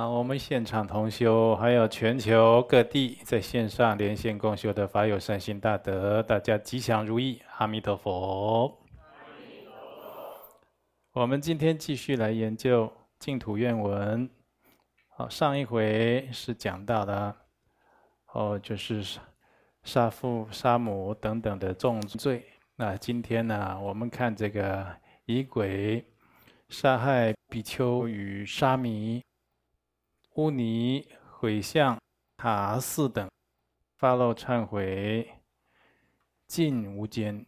[0.00, 8.78] 好，我们现场同修，还有全球各地在线上连线共修的法友善心大德，大家吉祥如意，阿弥陀佛。
[11.12, 14.26] 我们今天继续来研究净土愿文。
[15.18, 17.36] 好，上一回是讲到了，
[18.32, 19.18] 哦，就是
[19.82, 22.42] 杀父杀母等等的重罪。
[22.74, 24.86] 那今天呢，我们看这个
[25.26, 26.02] 疑鬼
[26.70, 29.22] 杀害比丘与沙弥。
[30.40, 31.98] 污泥毁像
[32.38, 33.28] 塔寺等，
[33.98, 35.28] 发露忏悔，
[36.46, 37.44] 尽无间。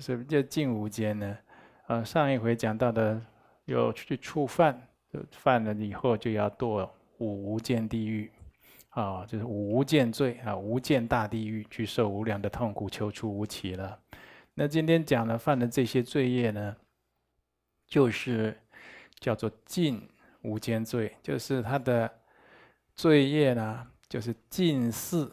[0.00, 1.38] 什么叫尽无间呢？
[1.86, 3.24] 啊，上一回讲到的，
[3.66, 4.88] 有去触犯，
[5.30, 8.28] 犯了以后就要堕五无间地狱，
[8.88, 13.96] 啊，就是无间罪啊，无间大地狱去受无量的痛苦，求出无期了。
[14.54, 16.76] 那今天讲了犯的这些罪业呢，
[17.86, 18.60] 就是
[19.20, 20.08] 叫做尽
[20.40, 22.12] 无间罪，就是他的。
[23.02, 25.28] 罪业呢，就是近似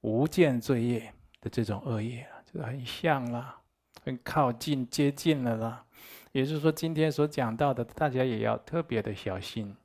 [0.00, 3.54] 无间罪业的这种恶业，就是很像啦，
[4.02, 5.84] 很靠近、接近了啦。
[6.32, 9.76] 也就是说，今天所讲到的，大家也要特别的小心。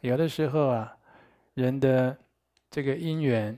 [0.00, 0.96] 有的时候啊，
[1.54, 2.18] 人的
[2.72, 3.56] 这个因缘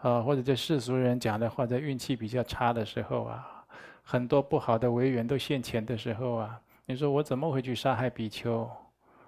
[0.00, 3.64] 啊，或者这世俗人讲的话，在运气比较差的时候啊，
[4.02, 8.70] 很多不好的违缘都现前的时候啊，你说我怎么会去杀害比丘？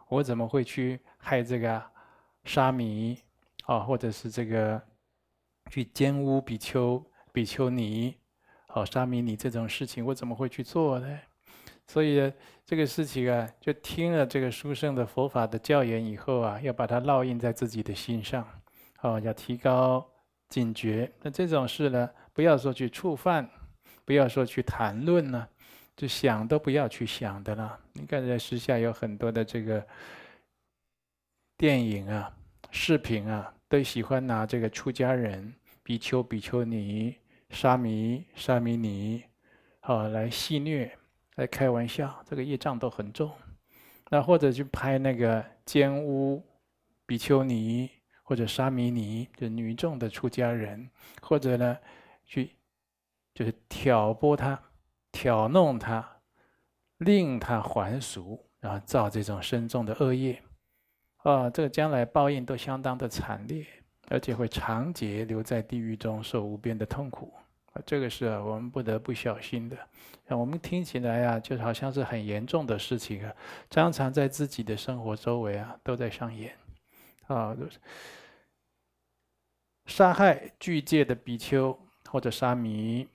[0.09, 1.83] 我怎么会去害这个？
[2.45, 3.19] 沙弥
[3.67, 4.81] 啊，或者是这个
[5.71, 8.17] 去奸污比丘、比丘尼，
[8.69, 11.19] 哦，沙弥尼这种事情，我怎么会去做呢？
[11.87, 12.33] 所以
[12.65, 18.47] 这个事情啊，就听了这个殊胜的佛法的教言以后啊，要把它烙印在自己的心上，
[19.03, 20.05] 哦，要提高
[20.49, 21.11] 警觉。
[21.21, 23.49] 那这种事呢，不要说去触犯，
[24.05, 25.49] 不要说去谈论呢，
[25.97, 27.79] 就想都不要去想的了。
[27.93, 29.87] 你看在时下有很多的这个。
[31.63, 32.29] 电影啊、
[32.73, 37.15] 视频啊，都喜欢拿这个出家人、比丘、比丘尼、
[37.51, 39.23] 沙弥、沙弥尼，
[39.79, 40.91] 好来戏谑、
[41.37, 43.31] 来开玩笑，这个业障都很重。
[44.11, 46.45] 那或者去拍那个奸污
[47.07, 47.89] 比丘尼
[48.25, 50.91] 或者沙弥尼，就女众的出家人，
[51.21, 51.79] 或者呢，
[52.25, 52.57] 去
[53.33, 54.61] 就是挑拨他、
[55.13, 56.17] 挑弄他，
[56.99, 60.43] 令他还俗，然后造这种深重的恶业。
[61.23, 63.65] 啊，这个将来报应都相当的惨烈，
[64.09, 67.33] 而且会长劫留在地狱中受无边的痛苦。
[67.73, 69.77] 啊，这个是啊我们不得不小心的。
[70.29, 73.33] 我们听起来啊，就好像是很严重的事情啊，
[73.71, 76.53] 常常在自己的生活周围啊都在上演。
[77.29, 77.79] 啊，就是
[79.87, 81.79] 杀害巨戒的比丘
[82.11, 83.07] 或者沙弥，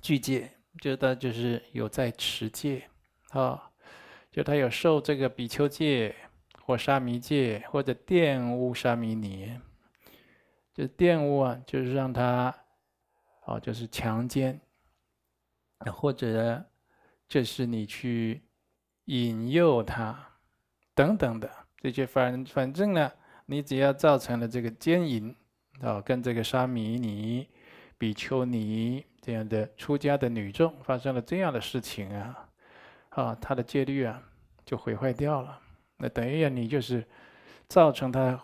[0.00, 0.50] 巨戒
[0.80, 2.88] 就他就是有在持戒
[3.30, 3.70] 啊，
[4.32, 6.14] 就他有受这个比丘戒。
[6.66, 9.60] 或沙弥戒，或者玷污沙弥尼，
[10.72, 12.56] 就玷污啊，就是让他，
[13.44, 14.58] 哦，就是强奸，
[15.92, 16.64] 或者
[17.28, 18.40] 就是你去
[19.04, 20.18] 引诱他，
[20.94, 21.50] 等等的。
[21.76, 23.12] 这些，反反正呢，
[23.44, 25.36] 你只要造成了这个奸淫，
[25.82, 27.46] 啊，跟这个沙弥尼、
[27.98, 32.48] 比丘尼这样的出家的女众发生了这样的事情啊，
[33.10, 34.22] 啊，他的戒律啊
[34.64, 35.60] 就毁坏掉了。
[36.08, 37.06] 等于你就是
[37.68, 38.40] 造成他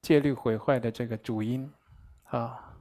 [0.00, 1.72] 戒律毁坏的这个主因
[2.24, 2.74] 啊，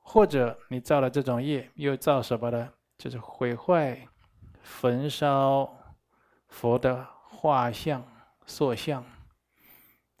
[0.00, 2.72] 或者你造了这种业，又造什么呢？
[2.98, 4.06] 就是毁坏、
[4.62, 5.72] 焚烧
[6.48, 8.04] 佛的画像、
[8.46, 9.04] 塑像。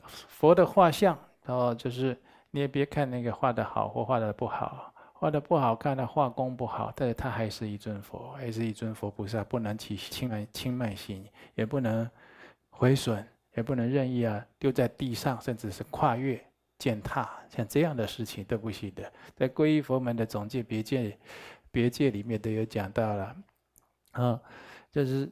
[0.02, 2.20] 佛的画像哦，就是
[2.50, 4.92] 你也别看那个画的好或画的不好。
[5.20, 11.22] 画的不好看的画工不好，但是他还是一尊佛，还是一尊佛菩萨，不能起轻慢轻慢心，
[11.54, 12.10] 也不能
[12.70, 13.22] 毁损，
[13.54, 16.42] 也不能任意啊丢在地上，甚至是跨越
[16.78, 19.12] 践踏，像这样的事情都不行的。
[19.36, 21.18] 在皈依佛门的总戒别戒
[21.70, 23.36] 别戒里面都有讲到了，
[24.12, 24.40] 啊，
[24.90, 25.30] 就是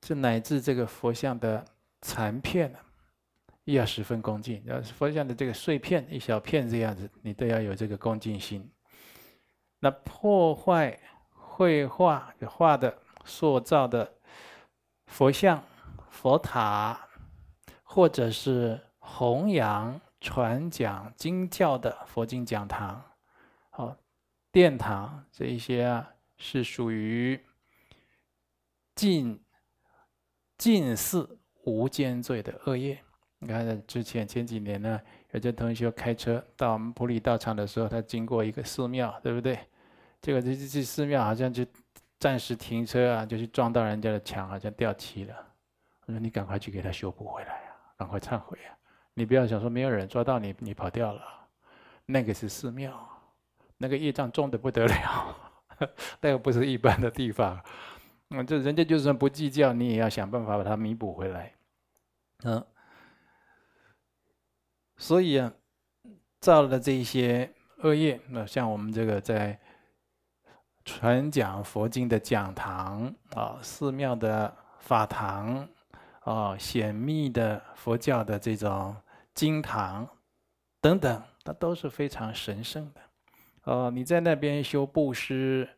[0.00, 1.64] 这乃至这个佛像的
[2.00, 2.74] 残片
[3.64, 8.68] 也要十分恭敬，要是佛像的这个碎片一小片这样子，你都要有这个恭敬心。
[9.78, 10.98] 那破坏
[11.30, 14.12] 绘画画的塑造的
[15.06, 15.62] 佛像、
[16.10, 17.08] 佛塔，
[17.82, 23.02] 或者是弘扬传讲经教的佛经讲堂、
[23.70, 23.96] 好
[24.50, 27.40] 殿堂这一些啊，是属于
[28.94, 29.40] 近
[30.58, 33.02] 近似无间罪的恶业。
[33.44, 35.00] 你看，之前前几年呢，
[35.32, 39.58] 有些同学开车到我们普里道场的时候，他经过一个寺庙，对不对？
[40.20, 41.66] 结果这这这寺庙好像就
[42.20, 45.34] 暂时停车啊，就去撞到人家的墙，好像掉漆了。
[46.06, 48.78] 我说你赶快去给他修补回来啊，赶快忏悔啊！
[49.14, 51.20] 你不要想说没有人抓到你，你跑掉了，
[52.06, 52.96] 那个是寺庙，
[53.76, 55.36] 那个业障重的不得了，
[56.22, 57.60] 那个不是一般的地方。
[58.30, 61.52] 嗯，这人家就算不计较，你也要想办法把它弥补回来。
[62.44, 62.64] 嗯，
[65.02, 65.52] 所以啊，
[66.38, 69.58] 造了这一些恶业，那像我们这个在
[70.84, 75.68] 传讲佛经的讲堂啊，寺庙的法堂
[76.20, 78.94] 啊，显密的佛教的这种
[79.34, 80.08] 经堂
[80.80, 83.00] 等等，它都是非常神圣的。
[83.64, 85.68] 哦，你在那边修布施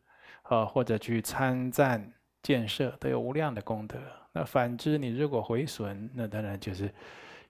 [0.43, 2.13] 啊，或者去参赞。
[2.43, 3.99] 建设都有无量的功德。
[4.33, 6.93] 那反之，你如果毁损，那当然就是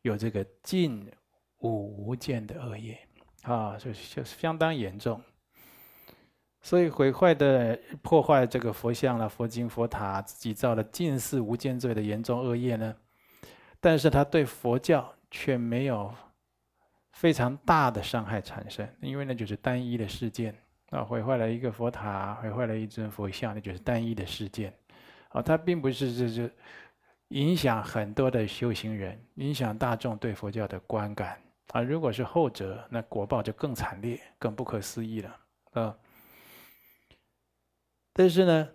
[0.02, 1.04] 有这个尽
[1.64, 2.98] 无无间的恶业
[3.42, 5.20] 啊，就就是相当严重。
[6.60, 12.94] 所以毁坏的破坏这个佛像了、佛经、佛塔，自己造了近似无间罪的严重恶业呢。
[13.80, 16.14] 但是他对佛教却没有
[17.12, 20.54] 非常大的伤害产生，因为那就是单一的事件
[20.90, 24.72] 啊，毁坏了一个佛塔，毁坏了一尊佛像，那就是单一的事件。
[25.28, 26.50] 啊，它并不是这这
[27.28, 31.38] 影响很多的修行人，影响大众对佛教的观感
[31.68, 31.82] 啊。
[31.82, 35.40] 如果是后者，那果报就更惨烈、更不可思议了
[35.72, 35.96] 啊。
[38.12, 38.68] 但是呢，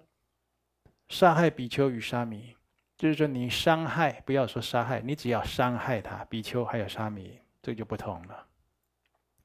[1.08, 2.56] 杀害比丘与沙弥，
[2.98, 8.48] 就是说你伤害，不要说杀害，你只要伤害他，比丘还有沙弥，这就不同了。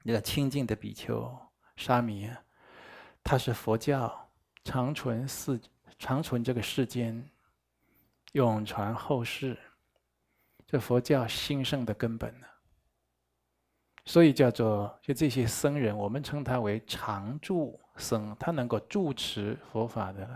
[0.03, 1.35] 那个清净的比丘、
[1.77, 2.31] 沙弥，
[3.23, 4.31] 他是佛教
[4.65, 5.61] 长存四。
[5.97, 7.31] 长存这个世间，
[8.33, 9.57] 永传后世，
[10.67, 12.47] 这佛教兴盛的根本呢。
[14.05, 20.27] 所以叫做就这些僧人，我们称他为常住僧，他能够住持佛法的。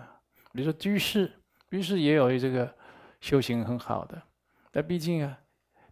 [0.53, 1.31] 比如说居士，
[1.71, 2.75] 居士也有这个
[3.21, 4.23] 修行很好的，
[4.71, 5.39] 但毕竟啊，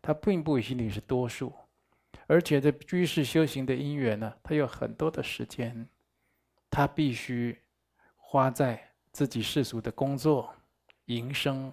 [0.00, 1.52] 他并不一定是多数，
[2.26, 5.88] 而且这居士修行的因缘呢，他有很多的时间，
[6.70, 7.58] 他必须
[8.16, 8.82] 花在。
[9.12, 10.54] 自己世俗的工作、
[11.06, 11.72] 营生，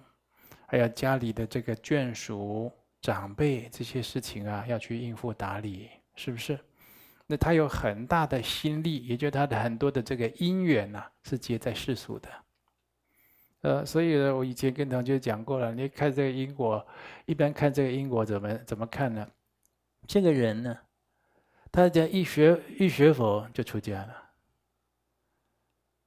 [0.66, 2.72] 还有家里的这个眷属、
[3.04, 6.58] 长辈这些事情啊，要去应付打理，是不是？
[7.26, 12.30] 那他有很大的心力，也就他的很多的这个因缘呐、是结在世俗的。
[13.60, 16.82] 呃，所以呢，我以前跟同学讲过了，你看这个因果，
[17.26, 19.30] 一般看这个因果怎么怎么看呢？
[20.06, 20.74] 这个人呢，
[21.70, 24.16] 他讲一学一学佛就出家了。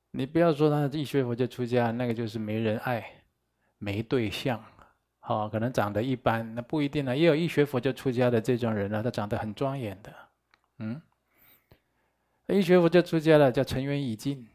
[0.09, 3.07] 你不要说他一学佛就出家，那个就是没人爱，
[3.77, 4.63] 没对象，
[5.27, 7.17] 好，可能长得一般，那不一定呢。
[7.17, 10.13] 也有一学佛就出家的这种人呢，他长得很庄严的，
[10.79, 11.01] 嗯，
[12.47, 14.47] 一学佛就出家了，叫尘缘已尽，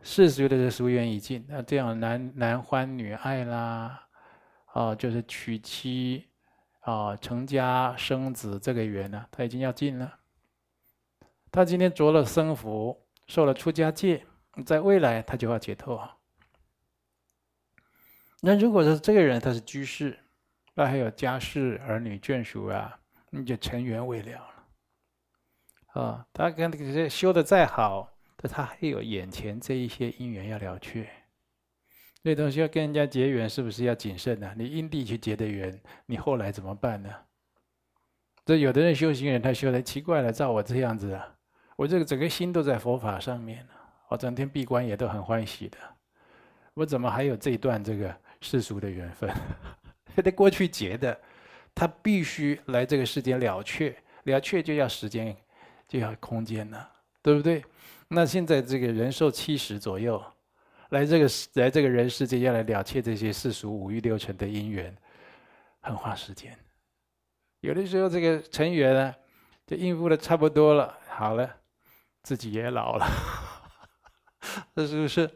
[0.00, 4.06] 世俗的是俗缘已尽，那这样男男欢女爱啦，
[4.72, 6.26] 啊，就是娶妻
[6.80, 10.20] 啊，成家生子这个缘呢，他已经要尽了。
[11.52, 13.04] 他今天着了僧服。
[13.26, 14.24] 受了出家戒，
[14.64, 16.17] 在未来他就要解脱。
[18.40, 20.18] 那如果说这个人他是居士，
[20.74, 22.98] 那还有家室儿女眷属啊，
[23.30, 26.00] 你就尘缘未了了。
[26.00, 31.08] 啊，他跟这些修的再好，但他还有眼前这一些因缘要了却。
[32.22, 34.54] 那东西要跟人家结缘，是不是要谨慎呢？
[34.56, 37.12] 你因地去结的缘，你后来怎么办呢？
[38.44, 41.34] 这有的人修行人，他修的奇怪了，照我这样子啊。
[41.76, 43.66] 我这个整个心都在佛法上面，
[44.08, 45.78] 我整天闭关也都很欢喜的。
[46.74, 49.30] 我怎么还有这一段这个世俗的缘分？
[50.16, 51.18] 得过去结的，
[51.74, 55.36] 他必须来这个世间了却，了却就要时间，
[55.86, 56.90] 就要空间了，
[57.22, 57.64] 对不对？
[58.08, 60.22] 那现在这个人寿七十左右，
[60.90, 64.96] 来这个来这个人世间要来了却这些世俗五欲六尘的因缘，
[65.80, 66.56] 很花时间。
[67.60, 69.14] 有的时候这个尘缘呢，
[69.66, 71.56] 就应付的差不多了，好了。
[72.24, 73.06] 自己也老了，
[74.74, 75.30] 这 是不是？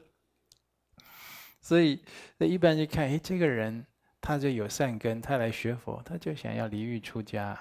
[1.63, 2.05] 所以，
[2.37, 3.87] 那一般就看，哎，这个人
[4.21, 7.59] 他就有善根，他来学佛，他就想要离欲出家，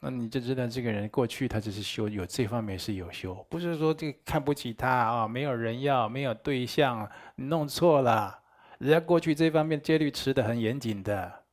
[0.00, 8.42] 那你就知道这个人过去他就是修，有这方面是有修，不是说这个看不起他啊，没有人要，没有对象，你弄错了，
[8.78, 11.44] 人家过去这方面戒律持得很严谨的，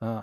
[0.00, 0.22] 嗯，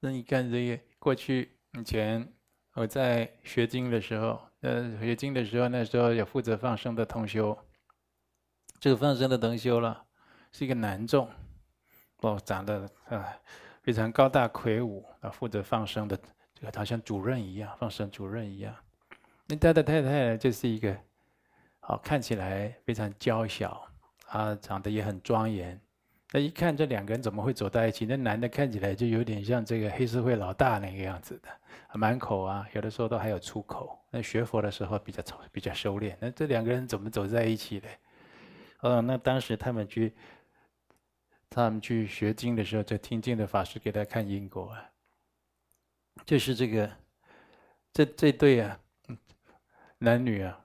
[0.00, 2.32] 那你看这个过去以前。
[2.74, 7.58] 我在学经的时候，呃，学经的时候，那时候有负责放生的同修。
[8.80, 10.02] 这个放生的同修了，
[10.52, 11.28] 是一个男众，
[12.20, 13.28] 哦，长得啊
[13.82, 16.18] 非常高大魁梧啊，负责放生的，
[16.54, 18.74] 这个好像主任一样，放生主任一样。
[19.46, 20.96] 那他的太太，就是一个，
[21.80, 23.86] 好看起来非常娇小
[24.28, 25.78] 啊，长得也很庄严。
[26.32, 28.06] 那一看这两个人怎么会走在一起？
[28.06, 31.48] 那男的看起来就有点像这个黑社会老大那个样子的，
[31.98, 33.98] 满口啊，有的时候都还有出口。
[34.10, 35.22] 那学佛的时候比较
[35.52, 36.16] 比较收敛。
[36.18, 37.86] 那这两个人怎么走在一起的？
[38.80, 40.12] 哦，那当时他们去，
[41.48, 44.90] 他们去学经的时候，就听经的法师给他看因果啊，
[46.24, 46.90] 就是这个，
[47.92, 48.80] 这这对啊，
[49.98, 50.58] 男女啊，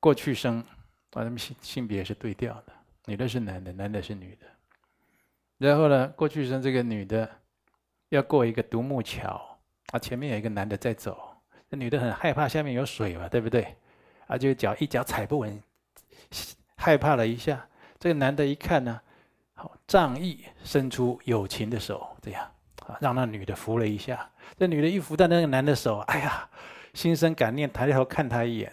[0.00, 0.60] 过去生
[1.10, 2.72] 啊，他们性性别是对调的，
[3.06, 4.46] 女的是男的，男的是女的。
[5.58, 7.30] 然后呢，过去生这个女的
[8.08, 9.58] 要过一个独木桥
[9.92, 13.76] 啊，前面有一个男的在走，那女的很害怕下面有水嘛，对不对？
[14.26, 15.62] 啊，就脚一脚踩不稳，
[16.84, 17.66] 害怕了一下。
[17.98, 19.00] 这个男的一看呢，
[19.54, 22.44] 好仗义，伸出友情的手，这样
[22.86, 24.30] 啊，让那女的扶了一下。
[24.58, 26.46] 这女的一扶到那个男的手，哎呀，
[26.92, 28.70] 心生感念，抬头看他一眼，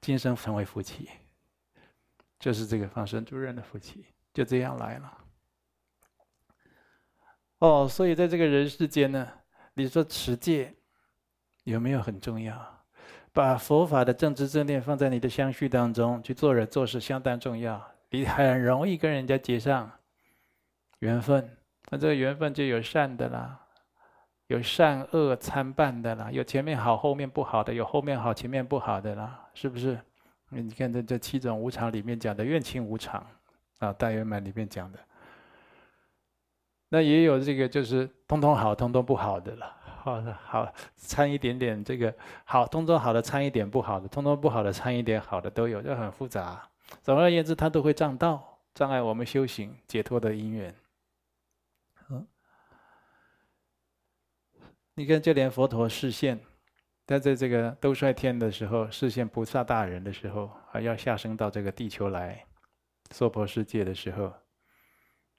[0.00, 1.08] 今生成为夫妻，
[2.40, 5.18] 就是这个放生助人的夫妻，就这样来了。
[7.60, 9.30] 哦，所以在这个人世间呢，
[9.74, 10.74] 你说持戒
[11.62, 12.75] 有没有很重要？
[13.36, 17.86] 把佛法的正知正念放在你的相续当中去做人做事，相当重要。
[18.08, 19.92] 你很容易跟人家结上
[21.00, 21.46] 缘分，
[21.90, 23.60] 那这个缘分就有善的啦，
[24.46, 30.00] 有善恶参半的啦，有前面好后面不好的，有后面好前面不好的啦，是不是？
[30.48, 33.22] 你看这这七种无常里面讲的愿情无常
[33.80, 34.98] 啊，大圆满里面讲的。
[36.88, 39.75] 那也有这个，就是通通好，通通不好的了。
[40.06, 46.70] 好的，好掺一点点这个好，通通好的掺一点不好的，通通不好的掺一点好的都有，就很复杂。
[47.02, 50.72] 总而言之，它都会障道，障碍我们修行解脱的因缘。
[52.08, 52.24] 嗯，
[54.94, 56.38] 你看，就连佛陀示现，
[57.04, 62.46] 他在这个兜率天的时候，示现菩萨大人的时候，还要下生到这个地球来
[63.10, 64.32] 娑婆世界的时候。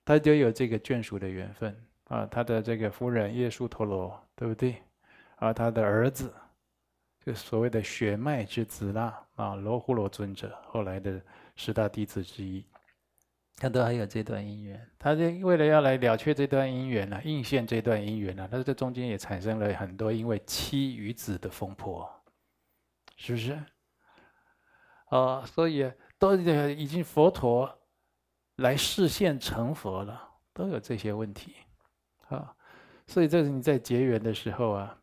[0.03, 4.81] 他就有这个眷属的缘分啊，他的这个夫人叶输陀罗，对不对？
[5.37, 6.33] 而他的儿子，
[7.25, 11.21] 就所谓的血脉之子啦，啊，罗睺罗尊者，后来的
[11.55, 12.65] 十大弟子之一，
[13.55, 14.89] 他都还有这段姻缘。
[14.97, 22.09] 他就为了要来了却这段姻缘呢，应现这段姻缘呢，他这中间也产生了很多因为妻与子的风波，
[23.15, 23.59] 是不是？
[25.09, 27.73] 啊，所以都已经佛陀。
[28.57, 30.19] 来示现成佛了，
[30.51, 31.57] 都有这些问题，
[32.29, 32.55] 啊，
[33.07, 34.97] 所以这是你在结缘的时候啊，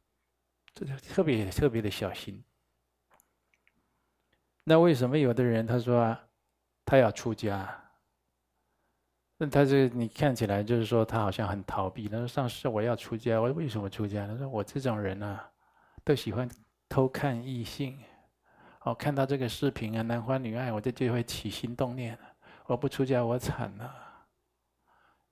[0.75, 2.43] 这就特别特别的小心。
[4.65, 6.21] 那为什么有的人他说啊，
[6.85, 7.83] 他要出家？
[9.37, 12.09] 那他这你看起来就是说他好像很逃避。
[12.09, 14.27] 他说上师我要出家，我为什么出家？
[14.27, 15.51] 他说我这种人啊，
[16.05, 16.49] 都喜欢
[16.89, 17.99] 偷看异性，
[18.83, 22.21] 哦，看到这个视频啊，男欢女爱，我就就会起心动念了。
[22.67, 24.04] 我不出家，我惨了。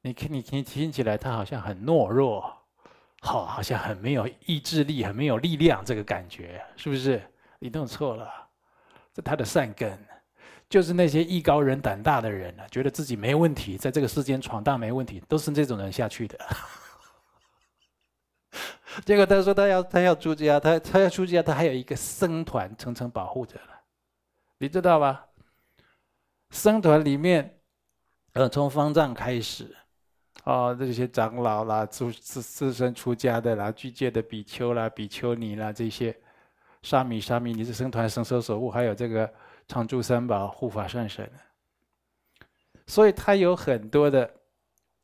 [0.04, 2.40] 你看，你听听起来，他好像很懦弱，
[3.20, 7.22] 好，好像很没有意志力，很没有力量，这个感觉是不是？
[7.60, 8.28] 你弄错了，
[9.14, 9.96] 这他的善根，
[10.68, 16.36] 就是那些艺高人胆大的人啊，觉得自己没问题，在这个世间闯荡没问题，都是这种人下去的。
[19.06, 23.80] 结果他说他要他要出家，他他要出家，他还有一个僧团层层保护着了，
[24.58, 25.28] 你知道吧？
[26.50, 27.60] 僧团里面，
[28.32, 29.74] 呃，从方丈开始，
[30.44, 36.16] 哦，这些长老啦，出自自身出家的啦，具戒的比丘啦、比丘尼啦，这些
[36.82, 39.32] 沙弥、沙弥尼是僧团僧舍守护，还有这个
[39.68, 41.30] 常住三宝护法善神。
[42.86, 44.34] 所以他有很多的，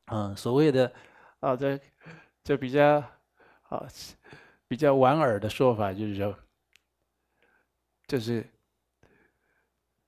[0.06, 0.92] 嗯，所谓的，
[1.40, 1.78] 啊，这
[2.42, 3.02] 这比较
[3.68, 3.86] 啊
[4.66, 6.34] 比较莞尔的说法，就是说，
[8.06, 8.44] 就是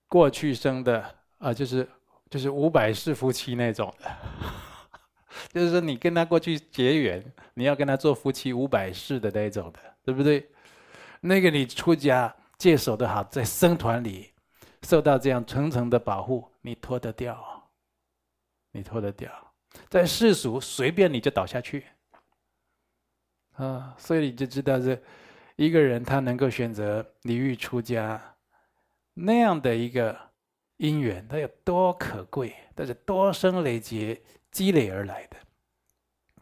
[0.08, 1.16] 过去生的。
[1.40, 1.88] 啊，就是
[2.28, 4.10] 就是五百世夫妻那种的，
[5.52, 10.48] 就是说你跟他过去结缘，你要跟他做夫妻五百世的那种的，对不对？
[11.20, 14.32] 那个你出家戒守的好，在僧团里
[14.82, 17.70] 受到这样层层的保护，你脱得掉，
[18.72, 19.30] 你脱得掉。
[19.88, 21.84] 在世俗随便你就倒下去，
[23.52, 25.00] 啊，所以你就知道这
[25.56, 28.36] 一个人他能够选择离欲出家
[29.14, 30.30] 那样的一个。
[30.80, 34.18] 因缘他有多可贵，但是多生累劫
[34.50, 35.36] 积累而来的，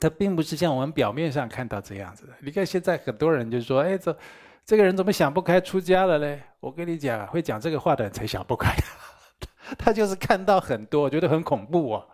[0.01, 2.33] 它并不是像我们表面上看到这样子的。
[2.41, 4.17] 你看现在很多人就说：“哎，这
[4.65, 8.75] 这个人怎么想不开出家了嘞？”我跟你讲，会讲这个话的人才想不开，
[9.79, 12.07] 他就是看到很多，觉得很恐怖啊，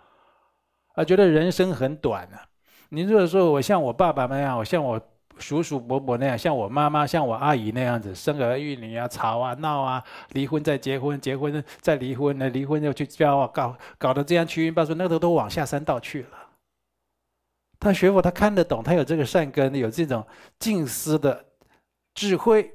[0.94, 2.46] 啊，觉得人生很短啊。
[2.90, 5.00] 你如果说我像我爸爸那样，我像我
[5.38, 16.38] 叔叔伯伯那样，像我妈妈、像我阿姨那样子，生儿育女啊，吵啊闹啊，离婚再结婚，结婚再离婚，那离婚又去交啊，搞搞得这样七荤八素，那个都往下三道去了。
[17.80, 20.26] 他学佛，他看得懂，他有这个善根，有这种
[20.58, 21.44] 静思的
[22.14, 22.72] 智慧，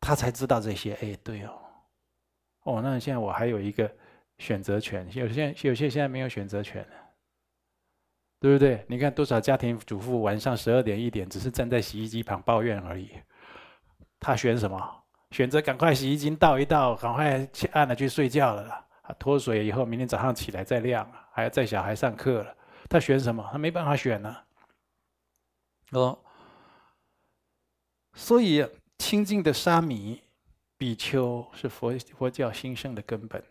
[0.00, 0.92] 他才知道这些。
[1.02, 1.52] 哎，对哦，
[2.64, 3.90] 哦，那现在我还有一个
[4.38, 6.86] 选择权，有些有些现在没有选择权。
[8.44, 8.84] 对不对？
[8.90, 13.08] 你看多少家庭主妇晚上十二点一点，只是站在洗衣机旁抱怨而已。
[14.20, 15.02] 他选什么？
[15.30, 18.84] 选择赶快洗衣机倒一倒，赶快去按了去睡觉了。
[19.18, 22.54] 脱水以后，明天早上起来再晾，还要带小孩上课了。
[22.90, 23.48] 他选什么？
[23.50, 24.36] 他没办法选呢。
[25.92, 26.18] 哦，
[28.12, 30.22] 所以清净的沙弥
[30.76, 33.42] 比丘是佛佛教兴盛的根本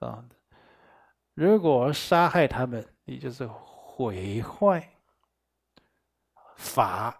[0.00, 0.24] 啊。
[1.34, 3.48] 如果杀害他们，你就是。
[3.96, 4.86] 毁坏
[6.54, 7.18] 法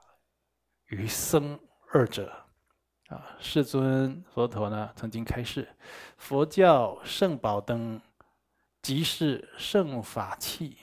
[0.88, 1.58] 与僧
[1.90, 2.30] 二者
[3.08, 3.34] 啊！
[3.40, 5.66] 世尊佛陀呢曾经开示：
[6.18, 7.98] 佛教圣宝灯，
[8.82, 10.76] 即是圣法器，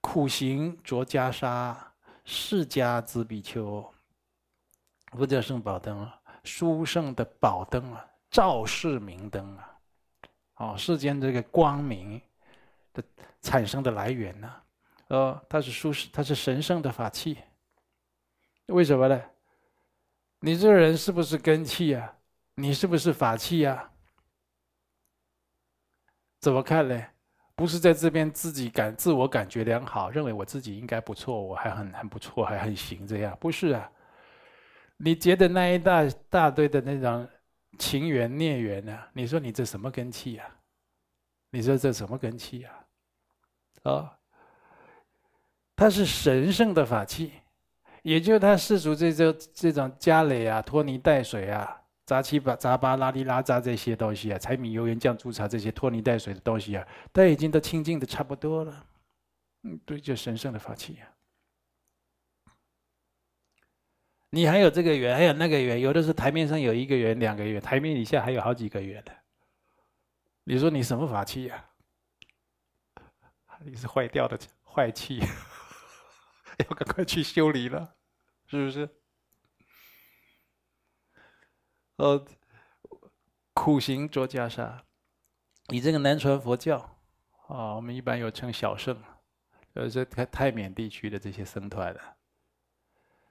[0.00, 1.76] 苦行着袈裟，
[2.24, 3.86] 释迦子比丘。
[5.10, 9.78] 佛教圣宝灯啊，殊胜的宝灯啊，照世明灯啊！
[10.54, 12.18] 哦，世间这个光明
[12.94, 13.04] 的
[13.42, 14.50] 产生的来源呢？
[15.12, 17.36] 哦，它是殊胜，它是神圣的法器。
[18.68, 19.22] 为什么呢？
[20.40, 22.16] 你这个人是不是根器啊？
[22.54, 23.92] 你是不是法器啊？
[26.40, 27.06] 怎么看呢？
[27.54, 33.36] 不是在这边自己感自我感觉良好，认为我自己应该不错，我还很很不错，还很行这样？
[33.38, 33.92] 不是啊。
[34.96, 37.28] 你结的那一大大堆的那种
[37.78, 38.98] 情缘孽缘呢？
[39.12, 40.48] 你说你这什么根器啊？
[41.50, 42.74] 你说这什么根器啊？
[43.82, 44.10] 啊、哦？
[45.82, 47.32] 它是神圣的法器，
[48.02, 58.86] 也就他世俗这这这种家累啊、拖泥带水啊、杂七杂杂八、拉里拉杂这些东西啊，柴米油盐酱醋茶这些拖泥带水的东西啊，他已经都清净的差不多了。
[59.64, 61.02] 嗯，对，就神圣的法器啊。
[64.30, 69.12] 你还有这个缘，还有那个缘，有的是台面上有一个缘、两个缘，台面底下还有好几个缘的。
[70.44, 71.64] 你说你什么法器呀？
[73.64, 75.20] 你是坏掉的坏气。
[76.68, 77.96] 要赶快去修理了，
[78.46, 78.88] 是不是？
[81.96, 82.24] 呃，
[83.52, 84.80] 苦行着袈裟，
[85.68, 86.78] 你这个南传佛教
[87.48, 89.00] 啊，我们一般有称小圣，
[89.74, 92.00] 呃，这泰泰缅地区的这些僧团的，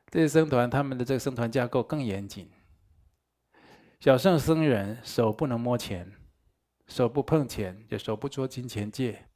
[0.10, 2.50] 这些僧团他们的这个僧团架构更严谨。
[4.00, 6.12] 小圣僧人手不能摸钱，
[6.88, 9.28] 手不碰钱，就手不捉金钱戒，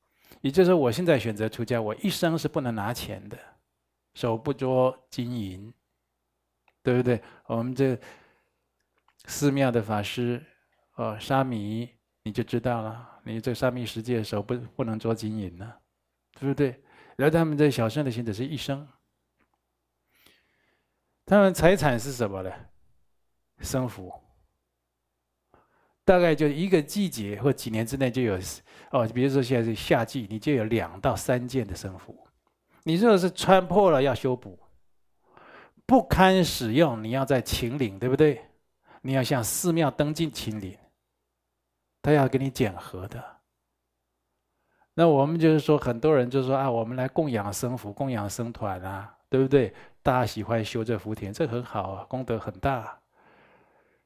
[0.41, 3.37] 也就是说，我现在选择出家，我一生是不能拿钱的。
[4.15, 5.71] 手不捉金银，
[6.81, 7.21] 对不对？
[7.45, 7.95] 我们这
[9.25, 10.43] 寺庙的法师，
[10.95, 11.87] 哦，沙弥，
[12.23, 13.21] 你就知道了。
[13.23, 15.73] 你这沙弥十戒手不不能捉金银呢，
[16.39, 16.81] 对不对？
[17.15, 18.87] 然后他们这小乘的行者是一生，
[21.25, 22.51] 他们财产是什么呢？
[23.61, 24.13] 生福，
[26.03, 28.39] 大概就一个季节或几年之内就有，
[28.91, 32.24] 哦，比如说现在是夏季，你就有两到三件的僧服。
[32.87, 34.59] 你如果是穿破了要修补，
[35.87, 38.39] 不堪使用，你要在请领，对不对？
[39.01, 40.77] 你要向寺庙登记请领，
[42.03, 43.23] 他要给你检核的。
[44.93, 49.73] 那我们就是说，很多人就说啊，我们来供养僧服，供养僧团啊，对不对？
[50.03, 52.99] 大家喜欢修这福田，这很好啊，功德很大。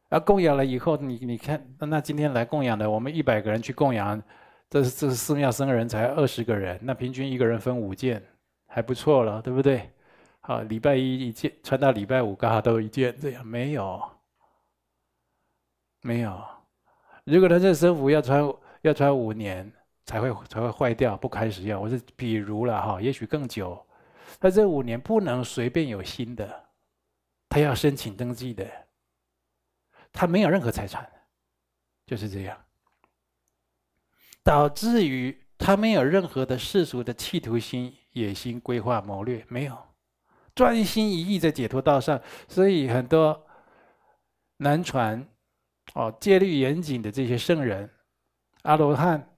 [0.07, 4.23] 啊，供养了以后，你你看，那今天来供养的，我们一百个人去供养，
[4.69, 8.23] 这是这是寺庙僧人才二十个人，那平均一个人分五件。
[8.69, 9.91] 还不错了，对不对？
[10.41, 14.01] 好，礼拜一一件，穿到礼拜五刚好都一件，这样没有，
[16.01, 16.41] 没有。
[17.25, 18.41] 如果他这身服要穿
[18.81, 19.71] 要穿五年
[20.05, 21.81] 才会才会坏掉，不堪使用。
[21.81, 23.85] 我是比如了哈，也许更久。
[24.39, 26.69] 他这五年不能随便有新的，
[27.49, 28.65] 他要申请登记的。
[30.11, 31.07] 他没有任何财产，
[32.05, 32.57] 就是这样，
[34.43, 37.95] 导致于他没有任何的世俗的企图心。
[38.11, 39.77] 野心、规划、谋略没有，
[40.55, 43.45] 专心一意在解脱道上，所以很多
[44.57, 45.27] 南传
[45.93, 47.89] 哦戒律严谨的这些圣人、
[48.63, 49.35] 阿罗汉，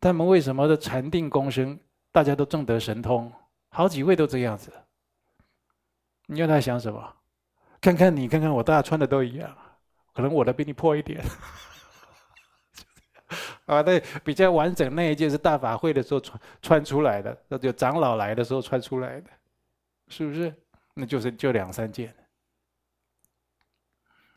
[0.00, 1.80] 他们为什么的禅定功深，
[2.12, 3.32] 大家都证得神通，
[3.70, 4.72] 好几位都这样子。
[6.26, 7.16] 你要他想什么？
[7.80, 9.56] 看看你，看看我，大家穿的都一样，
[10.14, 11.22] 可能我的比你破一点。
[13.66, 19.30] 啊，对，比较完整那一件是大法会的时候穿穿出来的，那就长老来的时候穿出来的，
[20.08, 20.54] 是不是？
[20.92, 22.14] 那就是就两三件。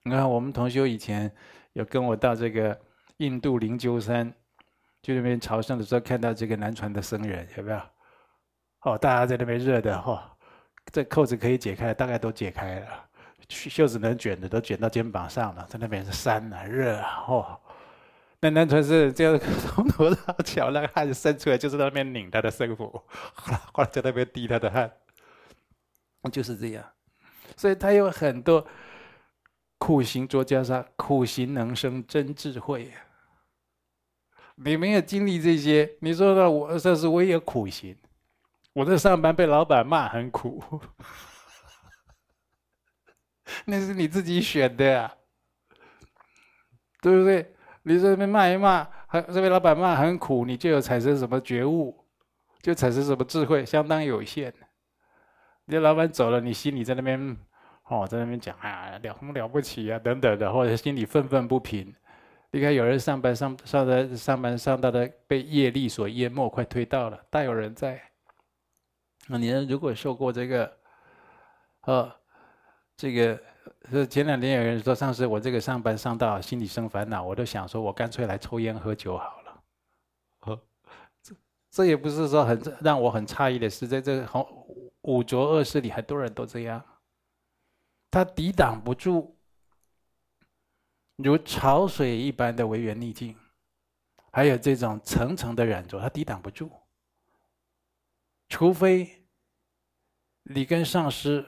[0.04, 1.30] 你看，我们同学以前
[1.74, 2.80] 有跟我到这个
[3.18, 4.34] 印度灵鹫山，
[5.04, 7.82] 去那边朝圣的时候，看到这个南传的僧人，有没有？
[8.84, 10.24] 哦，大家在那边热的哈、哦，
[10.94, 12.88] 这扣子可以解开，大概都解开了，
[13.50, 17.60] 袖子能卷的都卷到肩膀上了，在那边是山啊，热啊，哦。
[18.40, 22.86] 那南传是这样从头到脚那个汗渗出来，就是在那边拧他的僧服，
[23.34, 24.92] 后来后来在那边滴他的汗，
[26.32, 26.86] 就是这样。
[27.56, 28.68] 所以他有很多
[29.80, 32.94] 苦行着袈裟，苦行能生真智慧。
[34.56, 37.98] 你没有经历这些，你说的我这是我也苦行，
[38.74, 40.64] 我在上班被老板骂很苦，
[43.66, 45.16] 那是你自己选的呀，
[47.02, 47.56] 对不对？
[47.88, 51.98] 你在这边骂一骂，还这边老板骂很苦，你就有产生什么觉悟，
[52.62, 54.54] 就产生什么智慧，相当有限。
[55.64, 57.38] 你老板走了，你心里在那边
[57.86, 61.96] 哦，在那边讲啊，了什么了不起啊，等等的，或者心里愤愤不平。
[62.52, 68.02] 你看有人上班上上的上班上到的被业力所淹没，快推到了，大有人在。
[69.28, 70.74] 那你如果受过这个，
[71.84, 72.12] 呃，
[72.98, 73.40] 这个。
[73.90, 79.64] 是前两天有人说，上次我这个上班上到心里生烦恼，我都想说，我干脆来抽烟喝酒好了。
[80.42, 80.62] 呵，
[81.22, 81.36] 这
[81.72, 84.48] 这也不是说很让我很诧异的是，在这个
[85.04, 86.84] 五浊恶世里，很多人都这样，
[88.12, 89.38] 他抵挡不住
[91.16, 93.38] 如潮水一般的违缘逆境，
[94.32, 96.70] 还有这种层层的染着，他抵挡不住。
[98.50, 99.26] 除非
[100.44, 101.46] 你跟上师。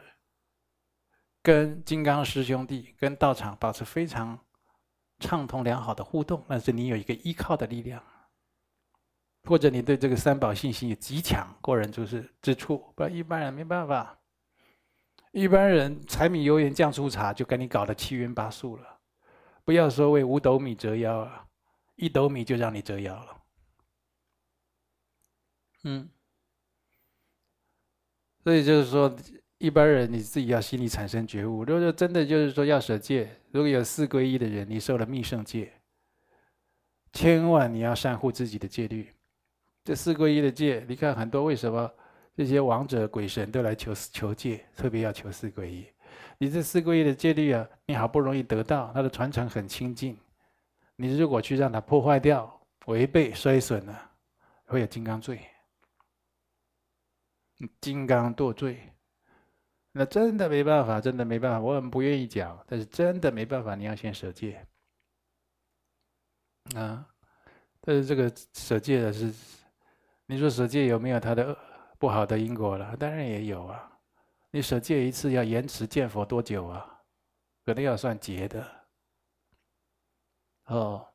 [1.41, 4.37] 跟金刚师兄弟、跟道场保持非常
[5.19, 8.03] 畅通良好的互动，那是你有一个依靠的力量，
[9.43, 14.19] 或者你对这个三宝信心有极强过人就是之处，不然一般人没办法。
[15.31, 18.99] 一般人柴米油盐酱醋茶就给你搞得七荤八素了，
[19.63, 21.47] 不要说为五斗米折腰啊，
[21.95, 23.43] 一斗米就让你折腰了。
[25.83, 26.09] 嗯，
[28.43, 29.15] 所以就是说。
[29.59, 31.65] 一般人你自己要心里产生觉悟。
[31.65, 35.71] 如果说真的就是说要舍戒，如果有四皈依的人，你受了密圣戒，
[37.11, 39.13] 千万你要善护自己的戒律。
[39.83, 41.91] 这四皈依的戒，你看很多为什么
[42.35, 45.85] 这些王者鬼神都来求求戒，特别要求四皈依。
[46.37, 50.17] 你这四皈依的戒律啊，你好不容易得到，它的传承很清净，
[50.95, 54.11] 你如果去让它破坏掉、违背、衰损了，
[54.67, 55.41] 会有金刚罪，
[57.81, 58.79] 金刚堕罪。
[59.91, 64.65] 那真的没办法，真的没办法，我很不愿意讲，但是真的没办法，你要先舍戒
[66.75, 67.07] 啊。
[67.81, 69.33] 但是这个舍戒的是，
[70.25, 71.57] 你说舍戒有没有它的
[71.97, 72.95] 不好的因果了？
[72.97, 73.91] 当然也有啊。
[74.51, 77.01] 你舍戒一次要延迟见佛多久啊？
[77.65, 78.65] 可能要算劫的。
[80.65, 81.07] 哦，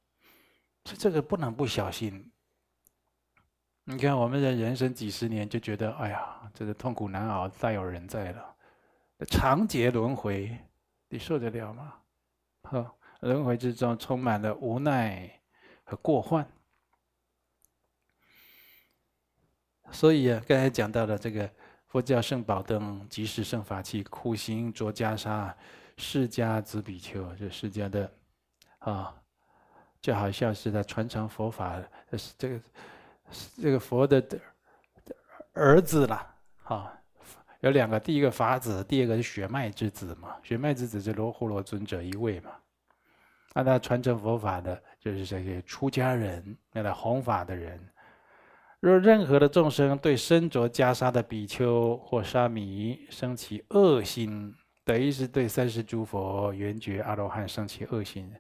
[0.85, 2.33] 这这个不能不小心。
[3.85, 8.54] 你看我们人人生几十年就觉得，哎呀，这个痛苦难熬，大有人在了。
[9.29, 10.57] 长劫轮回，
[11.09, 11.95] 你受得了吗？
[12.63, 15.41] 呵，轮回之中充满了无奈
[15.85, 16.47] 和过患。
[19.93, 21.49] 所以啊，刚才讲到了这个
[21.87, 25.55] 佛教圣宝灯、即时圣法器、苦行着袈裟、
[25.97, 28.13] 释迦子比丘，就释迦的
[28.79, 29.15] 啊，
[30.01, 31.81] 就好像是在传承佛法，
[32.37, 32.61] 这个
[33.63, 34.41] 这个佛的
[35.53, 37.01] 儿子了，啊。
[37.65, 40.37] 有两个，第一个法子，第二个是血脉之子嘛。
[40.43, 42.51] 血脉之子是罗睺罗尊者一位嘛。
[43.55, 47.81] 那他传承佛法的，就是这些出家人，那来弘法的人。
[48.81, 58.31] 若任何的众生对身着袈裟的比丘或沙弥生起恶心，等于是对三世诸佛、缘觉阿罗汉生起恶心。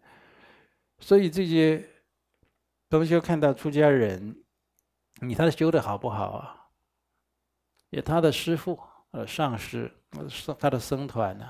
[0.99, 1.83] 所以这些
[2.91, 4.37] 同学看到出家人，
[5.23, 6.67] 你他修的好不好啊？
[7.89, 8.79] 有他的师父。
[9.15, 9.89] 呃，上师，
[10.59, 11.49] 他的僧团呢，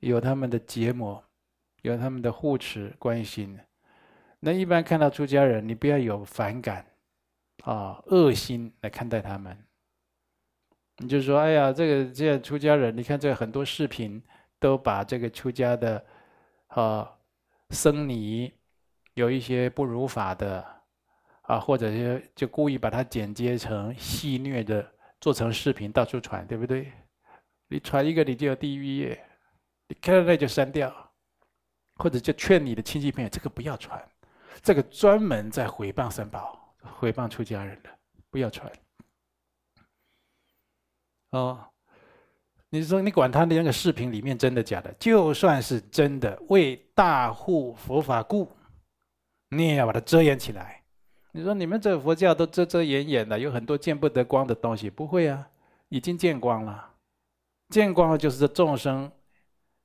[0.00, 1.22] 有他们的结魔，
[1.82, 3.56] 有他们的护持关心。
[4.40, 6.84] 那一般看到出家人，你不要有反感，
[7.62, 9.56] 啊，恶心来看待他们。
[10.96, 14.20] 你就说，哎呀，这个这样出家人，你看这很多视频
[14.58, 16.04] 都把这个出家的，
[16.66, 17.08] 啊，
[17.68, 18.52] 僧尼
[19.14, 20.66] 有一些不如法的，
[21.42, 24.94] 啊，或者是就故意把它剪接成戏谑的。
[25.20, 26.90] 做成视频到处传，对不对？
[27.68, 29.22] 你传一个，你就有地狱业。
[29.86, 30.92] 你看到那就删掉，
[31.96, 34.02] 或者就劝你的亲戚朋友，这个不要传，
[34.62, 37.90] 这个专门在毁谤三宝、毁谤出家人的，
[38.30, 38.70] 不要传。
[41.30, 41.64] 哦，
[42.70, 44.92] 你说你管他的那个视频里面真的假的？
[44.94, 48.50] 就算是真的，为大护佛法故，
[49.50, 50.79] 你也要把它遮掩起来。
[51.32, 55.48] 你说你们这佛教都遮遮掩掩的，有很多见不得光的东西，不会啊，
[55.88, 56.94] 已经见光了。
[57.68, 59.10] 见光了就是这众生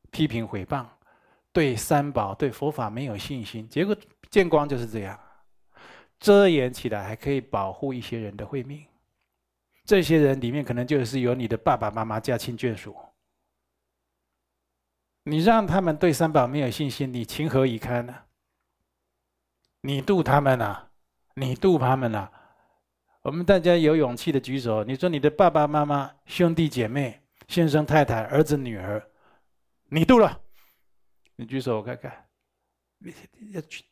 [0.10, 0.86] 批评毁谤，
[1.52, 3.96] 对三宝、对佛法没有信心，结果
[4.32, 5.20] 见光就是这样，
[6.20, 8.84] 遮掩起来还可以保护一些人的慧命。
[9.84, 12.96] 这些人里面可能就是有你的爸爸妈妈、家亲眷属。
[15.26, 18.16] 你让他们对三宝没有信心，你情何以堪呢？
[19.82, 20.90] 你度他们啊？
[21.36, 22.32] 你度他们啊？
[23.21, 24.84] 我们大家有勇气的举手。
[24.84, 29.06] 你说你的爸爸妈妈、兄弟姐妹、先生太太、儿子女儿，
[29.89, 30.39] 你度了？
[31.36, 32.26] 你举手我看看。
[33.00, 33.13] 你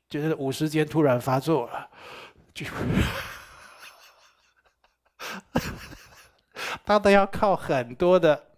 [0.09, 1.89] 觉得五十间突然发作了，
[2.53, 2.65] 举。
[6.85, 8.51] 他都要靠很多的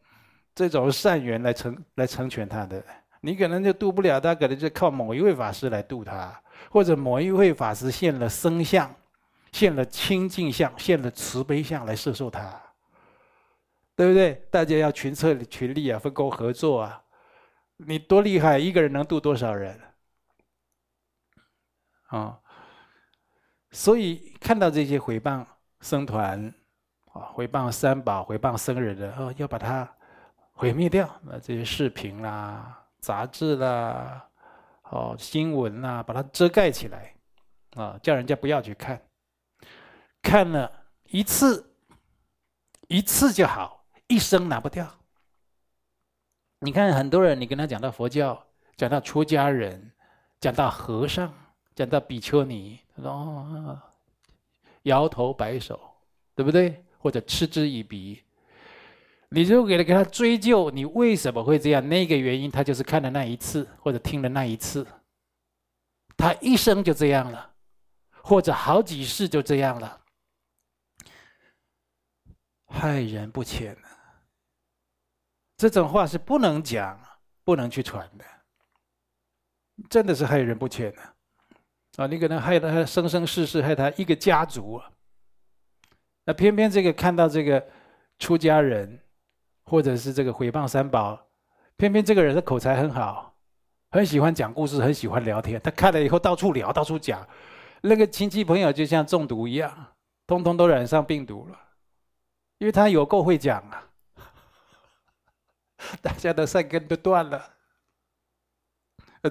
[0.54, 2.84] 这种善缘来成来成全他的。
[3.26, 6.40] 你可能就渡不了他，可能就靠某一位法师来渡他。
[6.70, 8.94] 或者某一位法师现了身相，
[9.52, 12.62] 现了清净相，现了慈悲相来摄受他，
[13.96, 14.36] 对不对？
[14.52, 17.02] 大家要群策群力啊，分工合作啊。
[17.78, 19.80] 你多厉害，一个人能渡多少人？
[22.08, 22.40] 啊，
[23.72, 25.46] 所以看到这些毁谤
[25.82, 26.54] 僧团
[27.12, 29.90] 啊，毁谤三宝、毁谤僧人的，哦，要把它
[30.54, 31.10] 毁灭掉。
[31.24, 34.28] 那这些视频啦、杂志啦。
[34.89, 37.13] 哦，新闻啦、把它遮盖起来，
[37.76, 39.00] 啊，叫人家不要去看。
[40.24, 40.72] 看了
[41.10, 41.76] 一次，
[42.88, 44.88] 一次就好，一生拿不掉。
[46.62, 48.44] 你看很多人，你跟他讲到佛教，
[48.76, 49.91] 讲到出家人，
[50.39, 51.32] 讲到和尚，
[51.76, 53.82] 讲到比丘尼，他说哦，
[54.84, 55.80] 摇头摆手，
[56.34, 56.84] 对不对？
[56.98, 58.25] 或者嗤之以鼻。
[59.36, 61.86] 你如果给他给他追究，你为什么会这样？
[61.89, 64.88] 那个原因，他就是看了那一次，或者听了那一次，
[66.15, 67.54] 他一生就这样了，
[68.24, 70.00] 或者好几世就这样了，
[72.67, 73.89] 害人不浅呢。
[75.58, 76.98] 这种话是不能讲、
[77.43, 78.24] 不能去传的，
[79.89, 81.02] 真的是害人不浅呢。
[81.98, 84.89] 啊，你可能害他生生世世，害他一个家族啊。
[86.24, 87.67] 那偏偏这个看到这个
[88.17, 89.02] 出家人。
[89.65, 91.28] 或者是这个毁谤三宝，
[91.75, 93.36] 偏偏这个人的口才很好，
[93.89, 95.60] 很喜欢讲故事，很喜欢聊天。
[95.62, 97.28] 他看了以后到处聊，到处讲，
[97.82, 99.95] 那个亲戚朋友就像中毒一样，
[100.28, 101.60] 通通都染上病毒了，
[102.60, 103.89] 因为他有够会讲啊，
[106.01, 107.54] 大家的善根都断了。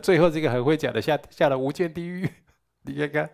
[0.02, 2.28] 最后这个很会讲的下下了无间地狱，
[2.82, 3.30] 你看看。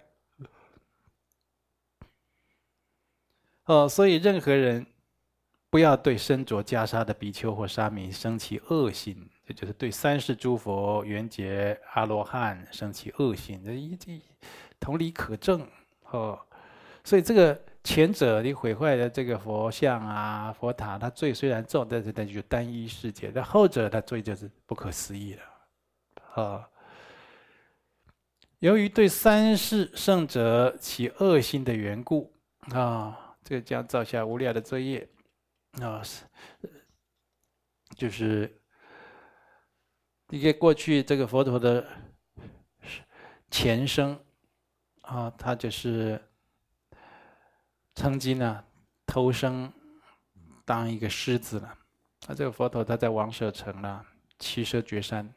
[3.64, 4.86] 哦，所以任何人。
[5.70, 14.20] 不要对身着袈裟的比丘或沙弥生起恶心，这就是对三世诸佛、缘觉、阿罗汉生起恶心，这一这
[14.80, 15.64] 同理可证
[16.10, 16.36] 哦。
[17.04, 26.68] 所以这个前者你毁坏的这个佛像啊、佛塔，它罪虽然重，但是那就单一世界；那后者他罪就是不可思议了啊。
[28.58, 32.30] 由于对三世圣者起恶心的缘故
[32.72, 35.08] 啊，这个将造下无量的罪业。
[35.72, 36.24] 啊，是，
[37.96, 38.60] 就是
[40.30, 41.86] 一个过去这个佛陀的
[43.50, 44.18] 前生
[45.02, 46.20] 啊，他就是
[47.94, 48.64] 曾经呢
[49.06, 49.72] 投生
[50.64, 51.68] 当一个狮子了。
[52.26, 54.04] 啊，这个佛陀他在王舍城呢，
[54.38, 55.32] 栖舍绝山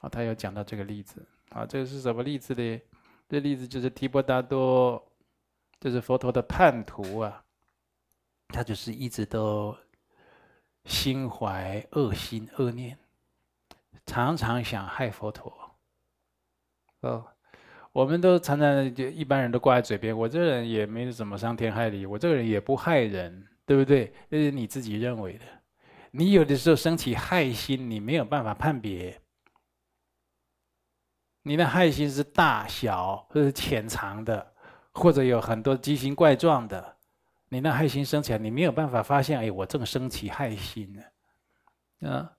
[0.00, 2.80] 啊，他有讲到这个例子啊，这个是什么例子呢？
[3.28, 5.04] 这例子就是提婆达多，
[5.80, 7.42] 就是佛陀的叛徒啊。
[8.48, 9.76] 他就是一直都
[10.84, 12.96] 心怀恶心恶念，
[14.06, 15.52] 常常想害佛陀。
[17.00, 17.26] 哦，
[17.92, 24.12] 我们都常常就一般人都挂在嘴边，我这人也没怎么伤天害理，我这个人也不害人，对不对？
[24.30, 25.44] 这是你自己认为的。
[26.12, 29.20] 你有的时候升起害心，你没有办法判别，
[31.42, 34.54] 你的害心是大小，或是潜藏的，
[34.92, 36.95] 或者有很多奇形怪状的。
[37.48, 40.92] 你那害心升起来，你没有办法发现，哎，我正升起害心
[42.00, 42.32] 呢，啊！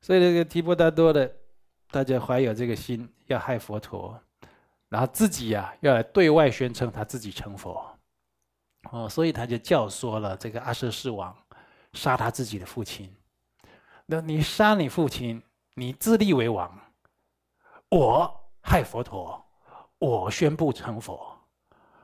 [0.00, 1.30] 所以这个提婆达多的，
[1.90, 4.16] 大家怀有这个心，要害佛陀，
[4.88, 7.84] 然后自己呀、要来对外宣称他自己成佛，
[8.92, 11.36] 哦，所以他就教唆了这个阿闍世王
[11.92, 13.12] 杀他自己的父亲。
[14.06, 15.42] 那你杀你父亲，
[15.74, 16.78] 你自立为王，
[17.88, 19.44] 我害佛陀，
[19.98, 21.36] 我宣布成佛，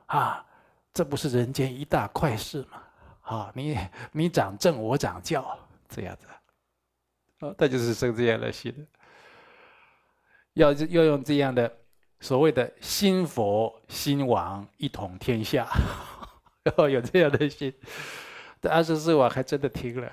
[0.07, 0.45] 啊！
[0.93, 2.81] 这不是人间一大快事吗？
[3.21, 3.77] 啊，你
[4.11, 8.87] 你掌政，我掌教，这样子，啊，他就是生这样的心，
[10.53, 11.71] 要要用这样的
[12.19, 15.67] 所谓的心佛心王一统天下，
[16.77, 17.73] 要 有这样的心。
[18.61, 20.11] 这二十四王还真的听了。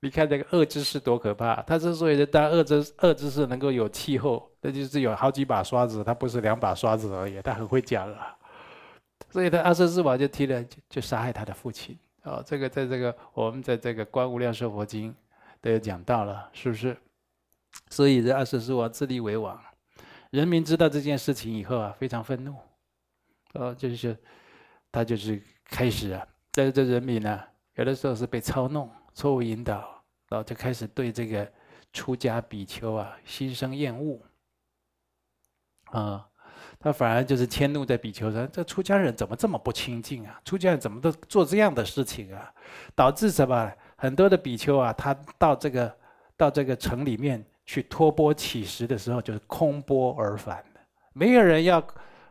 [0.00, 1.62] 你看那个恶知识多可怕！
[1.62, 8.36] 他之所以当恶知恶知识能够有气候，那就是有好几把刷子，他不是两把刷子而已，他很会讲了。
[9.32, 11.98] 所以他二十四王就听了，就就杀害他的父亲。
[12.22, 15.10] 哦，这个在这个我们在这个《观无量寿佛经》
[15.60, 16.96] 都有讲到了，是不是？
[17.90, 19.60] 所以这二十四王自立为王，
[20.30, 22.54] 人民知道这件事情以后啊，非常愤怒。
[23.54, 24.16] 哦，就是
[24.92, 27.42] 他就是开始啊，但是这人民呢、
[27.74, 28.88] 有的时候是被操弄。
[29.14, 31.52] 错误引导，然后就开始对这个
[31.92, 34.18] 出家比丘啊心生厌恶
[35.90, 36.26] 啊，
[36.82, 38.50] 他反而就是迁怒在比丘上。
[38.50, 40.40] 这出家人怎么这么不清净啊？
[40.44, 42.52] 出家人怎么都做这样的事情啊？
[42.94, 43.72] 导致什么？
[43.96, 45.96] 很多的比丘啊，他到这个
[46.36, 50.80] 到这个城里面去托钵乞食的时候，就是空钵而返的，
[51.12, 51.80] 没有人要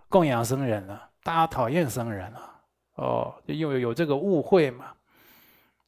[0.09, 2.51] 供养僧人了，大家讨厌僧人了。
[2.95, 4.87] 哦，就因为有这个误会嘛。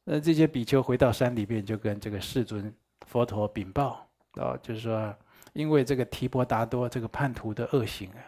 [0.04, 2.72] 那这些比丘回到山里面，就跟这个世尊
[3.06, 5.14] 佛陀禀报啊，就是说，
[5.52, 8.20] 因为这个提婆达多这个叛徒的恶行啊，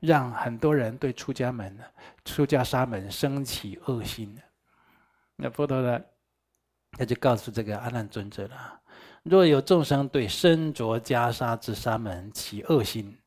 [0.00, 1.76] 让很多人对出家门、
[2.24, 4.36] 出家沙门生起恶心。
[5.36, 6.00] 那佛陀呢，
[6.92, 8.80] 他就告诉这个阿难尊者了：
[9.22, 13.18] 若有众生对身着袈裟之沙门起恶心，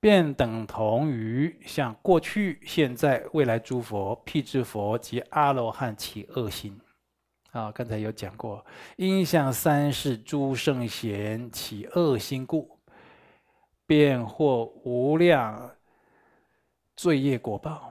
[0.00, 6.80] 便等同于向过去、现在、未来诸佛、辟支佛及阿罗汉起恶心。
[7.52, 8.64] 啊，刚才有讲过，
[8.96, 12.78] 因向三世诸圣贤起恶心故，
[13.86, 15.70] 便获无量
[17.00, 17.90] 罪业果报。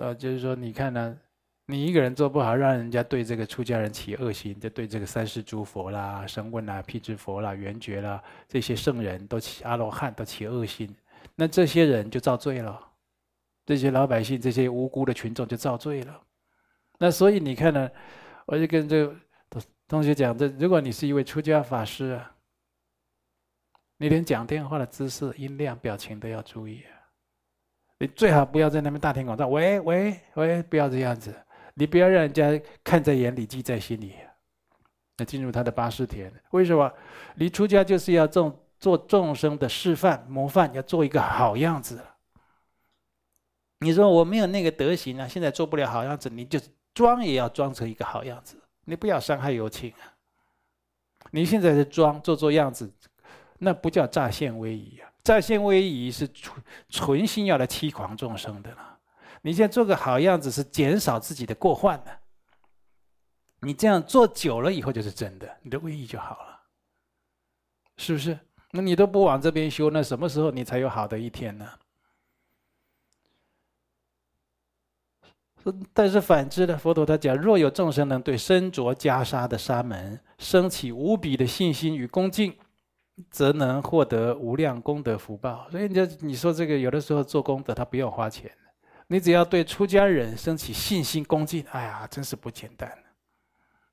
[0.00, 1.18] 啊，就是说，你看呢，
[1.66, 10.88] 你一个人做不好，让人家对这个出家人起恶心，就对这个三世诸佛啦、声闻啦、辟支佛啦、缘觉啦这些圣人都起阿罗汉都起恶心，
[11.34, 12.80] 那这些人就造罪了，
[13.66, 16.22] 这些老百姓、这些无辜的群众就造罪了。
[16.98, 17.90] 那所以你看呢，
[18.46, 19.14] 我就跟这个
[19.86, 22.34] 同学讲，这如果你是一位出家法师啊，
[23.98, 26.97] 你连讲电话的姿势、音量、表情都要注意啊。
[27.98, 31.34] 你最好不要在那边大庭广众，喂喂喂，不要这样子。
[31.74, 34.14] 你不要让人家看在眼里，记在心里。
[35.16, 36.92] 那进入他的八十田，为什么？
[37.36, 42.00] 你出家就是要众做众生的示范模范，要做一个好样子。
[43.80, 46.60] 你说我没有那个德行啊，现在做不了好样子，你就。
[46.94, 50.18] 装也要装成一个好样子，你不要伤害有情啊！
[51.30, 52.92] 你现在是装做做样子，
[53.60, 55.07] 那不叫乍现威仪啊！
[55.22, 58.98] 在现威仪是存存心要来欺狂众生的了。
[59.42, 62.18] 你现在做个好样子，是减少自己的过患的。
[63.60, 66.60] 你这样做久了以后，就是真的，你的威仪就好了，
[67.96, 68.38] 是不是？
[68.72, 71.68] 那你都不往这边修，那什么时候你才有好的一天呢？
[75.92, 82.56] 但是反之的，佛陀他讲：若有众生能对身着袈裟的沙门升起无比的信心与恭敬，
[83.30, 85.68] 则能获得无量功德福报。
[85.70, 88.50] 所以，你你说这个有的时候做功德，他不用花钱，
[89.06, 92.90] 你只要对出家人升起信心恭敬，哎呀，真是不简单。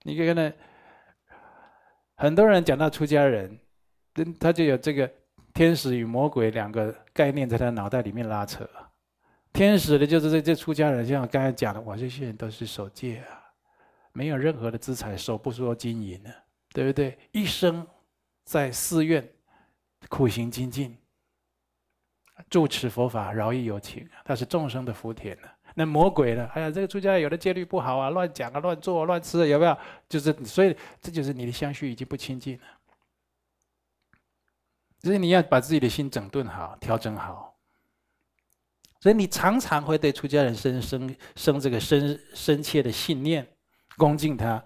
[0.03, 0.53] 你看看，
[2.15, 3.59] 很多人讲到出家人，
[4.39, 5.11] 他就有这个
[5.53, 8.67] 天使与魔鬼两个概念在他脑袋里面拉扯。
[9.51, 13.39] 天使的，就是这这出家人，像刚才讲的，哇，这些人都是守戒啊，
[14.11, 16.29] 没有任何的资产，手不说金银的，
[16.73, 17.17] 对不对？
[17.31, 17.87] 一生
[18.45, 19.27] 在寺院
[20.07, 20.97] 苦行精进，
[22.49, 25.47] 住持佛法，饶益有情，他是众生的福田呢。
[25.73, 26.49] 那魔鬼呢？
[26.53, 29.77] 哎呀，这个出家有的戒律不好啊，乱讲啊，乱做，乱吃，有没有？
[30.07, 32.63] 就是所以，这就是你的相续已经不清净了。
[35.01, 37.57] 所以你要把自己的心整顿好，调整好。
[39.01, 43.45] 所以你常常会对出家人生生生这个深深切的信念，
[43.97, 44.63] 恭敬他，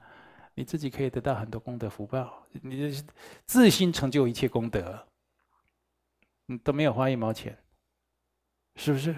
[0.59, 2.91] 你自己可以得到很多功德福报，你
[3.45, 5.07] 自心成就一切功德，
[6.47, 7.57] 你都没有花一毛钱，
[8.75, 9.17] 是不是？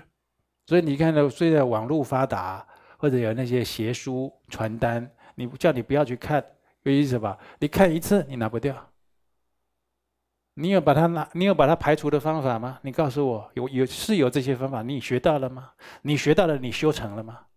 [0.67, 2.63] 所以你看到，虽然网络发达，
[2.95, 6.45] 或者有那些邪书传单，你叫你不要去看，
[6.83, 7.35] 有意思吧？
[7.59, 8.91] 你看一次，你拿不掉。
[10.53, 11.27] 你有把它拿？
[11.33, 12.79] 你有把它排除的方法吗？
[12.83, 15.73] 你告诉我，有有是有这些方法，你学到了吗？
[16.03, 17.47] 你学到了，你修成了吗？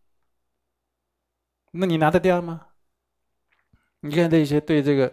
[1.73, 2.69] 那你拿得掉吗？
[4.07, 5.11] 你看那些对这个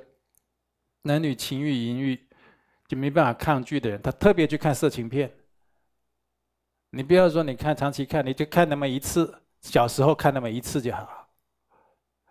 [1.04, 2.28] 男女情欲、淫欲
[2.90, 5.32] 就没办法抗拒的人，他特别去看色情片。
[6.90, 11.30] 你不要说你看长期看，你就看那么一次，小时候看那么一次就好，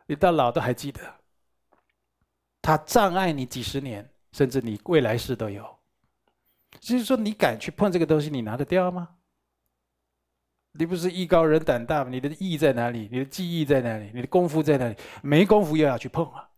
[0.05, 1.01] 你到老都还记得，
[2.61, 5.67] 他障碍你几十年，甚至你未来世都有。
[6.79, 9.09] 就是说，你敢去碰这个东西，你拿得掉吗？
[10.73, 12.11] 你不是艺高人胆大吗？
[12.11, 13.09] 你的艺在哪里？
[13.11, 14.11] 你的技艺在哪里？
[14.13, 14.97] 你的功夫在哪里？
[15.23, 16.49] 没功夫又要去碰啊！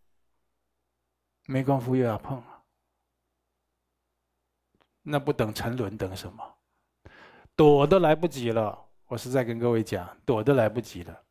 [1.46, 2.62] 没功夫又要碰了！
[5.02, 6.58] 那不等沉沦，等什么？
[7.56, 8.78] 躲都来不及了。
[9.06, 11.22] 我是在跟各位讲，躲都来不及了。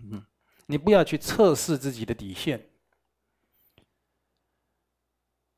[0.00, 0.24] 嗯，
[0.66, 2.70] 你不要去测试自己的底线。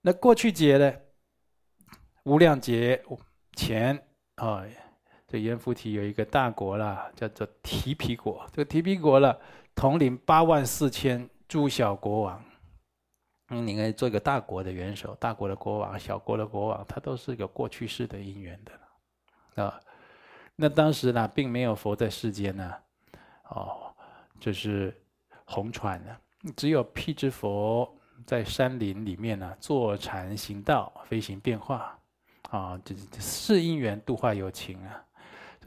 [0.00, 0.92] 那过去劫呢？
[2.24, 3.04] 无量劫
[3.54, 4.64] 前啊。
[5.26, 8.48] 这阎浮提有一个大国啦，叫做提皮国。
[8.50, 9.38] 这个提皮国了，
[9.74, 12.42] 统领八万四千诸小国王。
[13.50, 19.80] 嗯，你应该做一个大国的元首，大国的国王，小国的国王，他都是有过去式的因缘的啊。
[20.54, 22.74] 那当时呢，并没有佛在世间呢，
[23.48, 23.94] 哦，
[24.38, 24.94] 就是
[25.44, 26.16] 红传呢，
[26.56, 27.90] 只有辟支佛
[28.26, 31.98] 在山林里面呢，坐禅行道，飞行变化，
[32.50, 35.04] 啊，这这是因缘度化有情啊。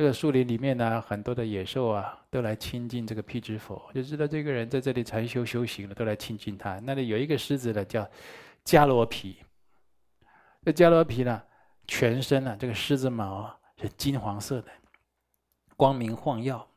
[0.01, 6.79] 这个树林里面呢，很多的野兽啊，都来亲近这个辟支佛，就知道这个人在这里禅修修行了，都来亲近他。
[6.79, 8.09] 那里有一个狮子呢，叫
[8.65, 9.37] 迦罗毗。
[10.65, 11.39] 这迦罗毗呢，
[11.87, 14.71] 全身啊，这个狮子毛，是金黄色的，
[15.77, 16.67] 光明晃耀。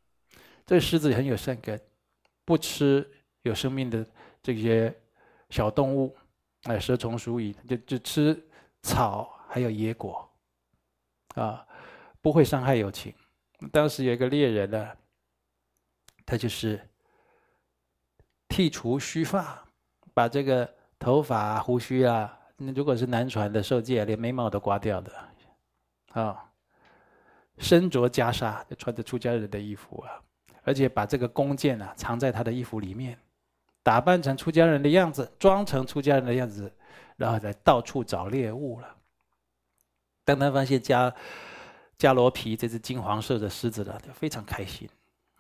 [0.67, 1.81] 这个狮子很有善根，
[2.45, 3.11] 不吃
[3.41, 4.07] 有生命的
[4.43, 4.95] 这些
[5.49, 6.15] 小动物，
[6.65, 8.47] 哎，蛇虫鼠蚁，就就吃
[8.83, 10.31] 草，还有野果，
[11.37, 11.67] 啊。
[12.25, 13.15] 不会伤害友情。
[13.71, 14.89] 当时有一个猎人呢，
[16.25, 16.81] 他就是
[18.49, 19.63] 剃除须发，
[20.15, 20.67] 把这个
[20.99, 25.13] 头发、胡须啊，那如果是南传的受戒，连眉毛都刮掉的，
[26.13, 26.51] 啊，
[27.59, 30.19] 身着袈裟，就穿着出家人的衣服啊，
[30.63, 33.19] 而且把这个弓箭啊藏在他的衣服里面，
[33.83, 36.73] 打扮成出家人的样子，装成出家人的样子，
[37.17, 38.97] 然后再到处找猎物了。
[40.25, 41.15] 当他发现家。
[41.99, 44.89] 迦罗皮这只金黄色的狮子呢，就非常开心，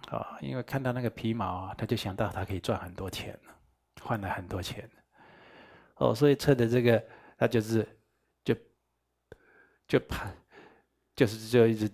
[0.09, 3.39] 啊，因为看到那个皮毛啊，他就想到他可以赚很多钱，
[4.01, 4.89] 换了很多钱，
[5.97, 7.05] 哦，所以趁着这个，
[7.37, 7.87] 他就是
[8.45, 8.55] 就
[9.89, 10.31] 就怕，
[11.17, 11.91] 就是就一直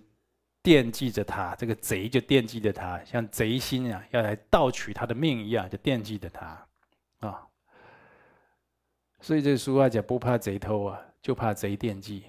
[0.61, 6.67] 惦记着他，这个贼就惦记着他，像贼心啊，要来盗取他的命一样，就惦记着他，
[7.21, 7.47] 啊，
[9.19, 12.25] 所以这俗话讲，不怕贼偷啊，就怕贼惦记，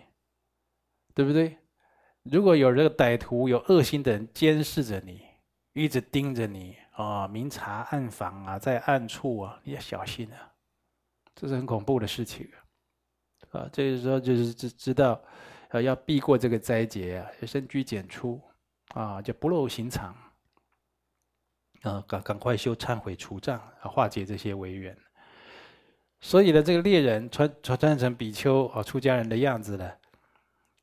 [1.14, 1.59] 对不对？
[2.25, 5.20] 如果有这个歹徒、有恶心的人监视着你，
[5.73, 10.53] 一直盯着你啊，明察暗访啊，在暗处啊，你要小心啊，
[11.35, 12.49] 这是很恐怖的事情
[13.51, 13.68] 啊。
[13.73, 15.20] 这个时候就是知知道，
[15.70, 18.41] 啊，要避过这个灾劫啊，要深居简出
[18.95, 20.14] 啊，就不露形藏
[21.83, 24.97] 啊，赶赶快修忏悔除障啊，化解这些违缘。
[26.20, 29.99] 所以呢，这个猎人穿穿穿成比丘啊，出家人的样子的。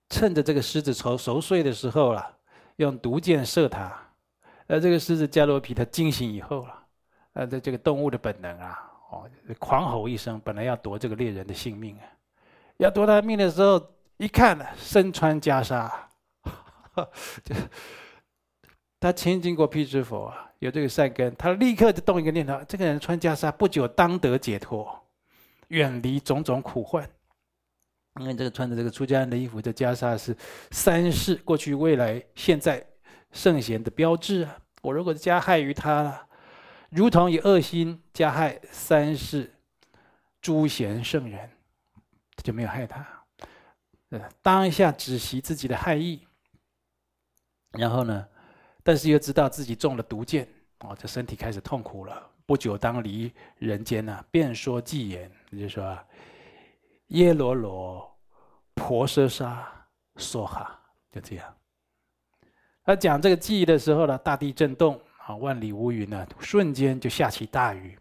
[0.10, 2.38] 趁着这个狮子熟熟睡的时候了，
[2.78, 3.92] 用毒箭射它。
[4.68, 6.84] 而这个狮子加罗皮它惊醒以后了，
[7.34, 8.78] 呃，这这个动物的本能啊，
[9.12, 12.04] 哦，狂吼一声，本来要夺这个猎人的性命啊。
[12.78, 13.82] 要夺他命的时候，
[14.18, 15.92] 一看，身穿袈裟，
[17.44, 17.56] 就
[19.00, 25.08] 他亲近过辟支佛啊，有这个善根，他立刻就动一个念头：这个人穿袈裟，不久当得解脱，
[25.70, 27.10] 远离种种苦患。
[28.20, 30.36] 因为这个穿着这个出家人的衣服，这袈裟是
[30.72, 32.86] 三世过去、未来、现在
[33.32, 34.58] 圣贤的标志啊！
[34.82, 36.28] 我如果加害于他了，
[36.90, 39.54] 如同以恶心加害三世
[40.42, 41.50] 诸贤圣人，
[42.36, 43.08] 他就没有害他。
[44.42, 46.28] 当下止息自己的害意，
[47.72, 48.28] 然后呢，
[48.84, 50.46] 但是又知道自己中了毒箭，
[50.80, 52.30] 哦，这身体开始痛苦了。
[52.46, 55.98] 不久当离人间呐，便说偈言，就是说。
[57.10, 58.20] 耶罗罗
[58.74, 59.68] 婆舍沙
[60.16, 60.80] 娑哈，
[61.12, 61.56] 就这样。
[62.84, 67.98] 他讲这个记忆的时候呢，大地震动啊，万里无云呢，瞬间就下起大雨。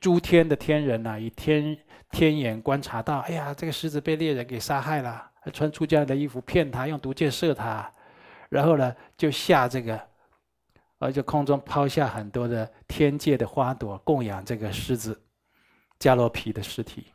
[0.00, 1.76] 诸天的天人呐，以天
[2.10, 7.90] 天眼观察到，哎呀，这个狮子被猎人给杀害了，还穿出家人的衣服骗他，用毒箭射他，
[8.48, 9.98] 然后呢，就下这个，
[10.98, 15.22] 而且空中抛下很多的天界的花朵，供养这个狮子
[15.98, 17.06] 迦罗皮的尸体。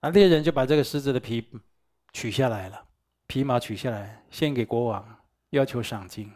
[0.00, 1.46] 那猎人就把这个狮子的皮
[2.12, 2.84] 取下来了，
[3.26, 5.18] 皮毛取下来献给国王，
[5.50, 6.32] 要求赏金。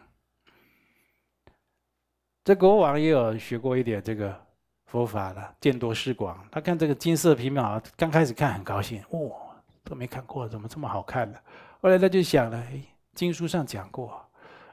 [2.43, 4.39] 这国王也有学过一点这个
[4.85, 6.47] 佛法了，见多识广。
[6.51, 11.39] 他看这个金色皮毛，刚开始看很高兴，哇、哦，都没看过，怎么这么好看呢？
[11.81, 12.79] 后来他就想了，哎，
[13.15, 14.23] 经书上讲过，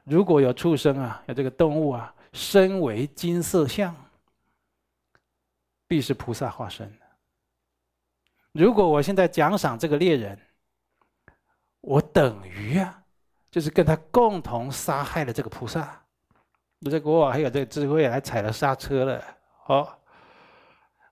[0.05, 3.97] 如果有畜生啊，有这个动物啊，身为金色相，
[5.89, 6.93] 必是菩萨化身。
[8.53, 10.39] 如果我现在奖赏这个猎人，
[11.81, 13.03] 我等于啊，
[13.51, 16.01] 就是跟他共同杀害了这个菩萨。
[16.85, 19.25] 我这国王还有这个智慧，还踩了刹车了。
[19.67, 19.89] 哦，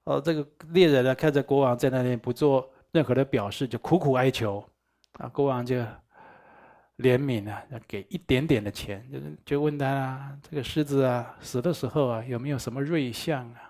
[0.04, 4.62] 哦，这个猎人呢，看着国王在那里不做任何的表示，就苦苦哀求。
[5.12, 5.76] 啊，国王就
[6.98, 13.69] 怜悯啊，要给一点点的钱，就就问他啊，这个狮子啊，死的时候啊，有没有什么瑞相啊？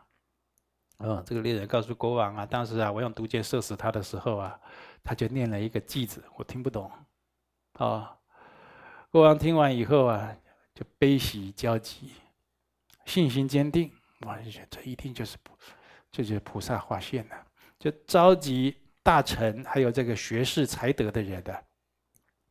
[1.02, 4.60] 嗯，这个猎人告诉国王啊，当时啊，我用毒箭射死他的时候啊，
[5.02, 6.90] 他就念了一个偈子，我听不懂。
[7.78, 8.06] 哦，
[9.10, 10.36] 国王听完以后啊，
[10.74, 12.12] 就悲喜交集，
[13.06, 13.90] 信心坚定，
[14.26, 15.38] 哇，就觉得这一定就是，
[16.12, 17.46] 这就是菩萨化现了，
[17.78, 21.64] 就召集大臣还有这个学识才德的人的，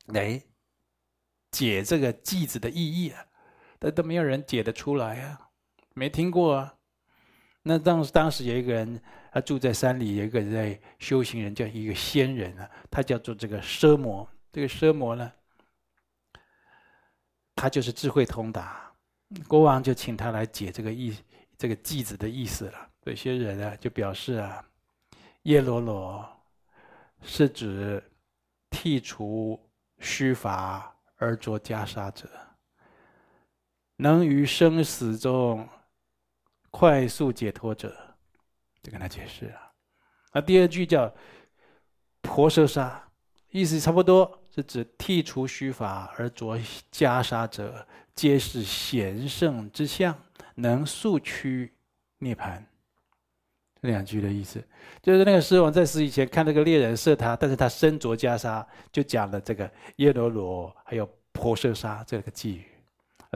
[0.07, 0.41] 来
[1.51, 3.27] 解这个句子的意义啊，
[3.77, 5.49] 但都没有人解得出来啊，
[5.93, 6.78] 没听过啊。
[7.61, 9.01] 那当当时有一个人，
[9.31, 14.27] 他住在山里，有一个人在修行人，叫一个仙人啊，他叫做这个奢摩。
[14.51, 15.31] 这个奢摩呢，
[17.55, 18.91] 他就是智慧通达，
[19.47, 21.15] 国王就请他来解这个意，
[21.57, 22.89] 这个偈子的意思了。
[23.03, 24.65] 有些人啊，就表示啊，
[25.43, 26.27] 耶罗罗
[27.21, 28.01] 是指
[28.69, 29.59] 剃除
[29.99, 32.27] 须发而着袈裟者，
[33.97, 35.67] 能于生死中。
[36.71, 37.95] 快速解脱者，
[38.81, 39.71] 就跟他解释了。
[40.33, 41.13] 那第二句叫
[42.21, 43.03] “婆舍沙”，
[43.49, 46.57] 意思差不多，是指剃除须发而着
[46.91, 50.15] 袈裟者，皆是贤圣之相，
[50.55, 51.73] 能速趋
[52.19, 52.63] 涅槃。
[53.81, 54.61] 这两句的意思，
[55.01, 62.65] 就是那个狮王在死以前看那个猎人射他，但是他身着袈裟，就讲了这个耶罗罗还有婆舍沙这个偈语，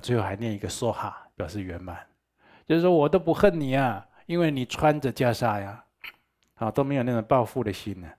[0.04, 1.98] 最后还念一个梭哈，表示圆满。
[2.66, 5.84] 就是说我都不恨你啊，因为你穿着袈裟呀，
[6.55, 8.09] 啊都没有那种报复的心呢。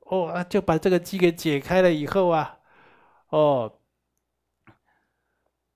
[0.00, 2.56] 哦啊，就把这个偈给解开了以后啊，
[3.30, 3.72] 哦，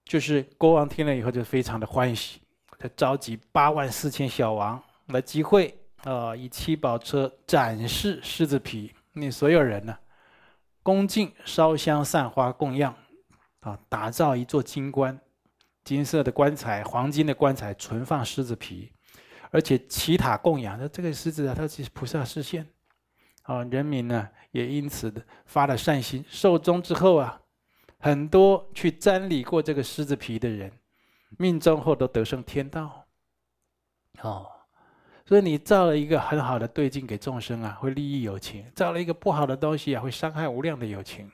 [0.04, 2.40] 就是国王听了以后就非常的欢喜，
[2.78, 9.98] 他召集八万四千小王来集会啊，以七宝车展示狮子皮，那所有人呢，
[10.84, 12.94] 恭敬烧香散花供养，
[13.60, 15.20] 啊，打造一座金棺。
[15.84, 18.92] 金色的棺材，黄金的棺材，存放狮子皮，
[19.50, 20.78] 而且祈塔供养。
[20.78, 22.66] 那这个狮子啊，它是菩萨示现，
[23.42, 25.12] 啊，人民呢也因此
[25.46, 26.24] 发了善心。
[26.28, 27.40] 寿终之后啊，
[27.98, 30.70] 很多去瞻礼过这个狮子皮的人，
[31.38, 33.06] 命中后都得生天道。
[34.22, 34.46] 哦，
[35.24, 41.30] 所以你造了一个很好的对境给众生啊，会利益有情；造了一个不好的东西啊，会伤害无量的有情。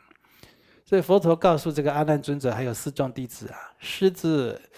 [0.88, 4.70] 所以佛陀告诉这个阿难尊者还有四众弟子啊，狮子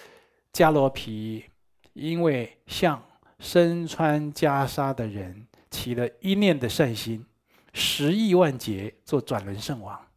[0.54, 1.44] 迦罗皮，
[1.92, 3.04] 因为向
[3.38, 7.26] 身穿袈裟的人起了一念的善心，
[7.74, 10.08] 十亿万劫做转轮圣王。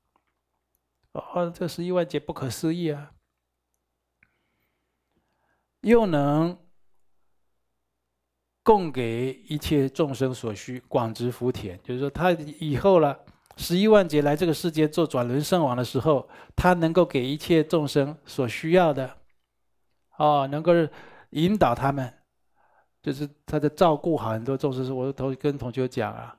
[1.12, 3.12] 哦，这十亿万劫不可思议啊！
[5.82, 6.58] 又能
[8.64, 13.26] 供给一切众生所需，广植福田，就是说他以后了。
[13.62, 19.18] 十一万劫来这个世界做转轮圣王的时候，他能够给一切众生所需要的，
[20.18, 20.74] 哦，能够
[21.30, 22.12] 引导他们，
[23.04, 24.94] 就是他在照顾好很多众生。
[24.96, 26.36] 我都跟同学讲啊，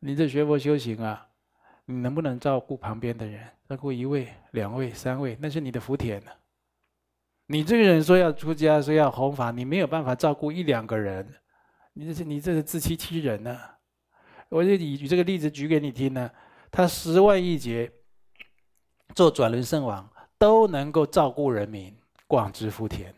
[0.00, 1.28] 你这学佛修行啊，
[1.86, 3.40] 你能不能照顾旁边的人？
[3.68, 6.30] 照顾一位、两位、三位，那是你的福田呢。
[7.46, 11.34] 你这个人说要出家，说要弘法，你没有办法照顾一两个人，
[11.92, 13.58] 你这是你这是自欺欺人呢。
[14.48, 16.30] 我就以举这个例子举给你听呢，
[16.70, 17.90] 他十万亿劫
[19.14, 20.08] 做转轮圣王，
[20.38, 21.96] 都能够照顾人民，
[22.26, 23.14] 广植福田。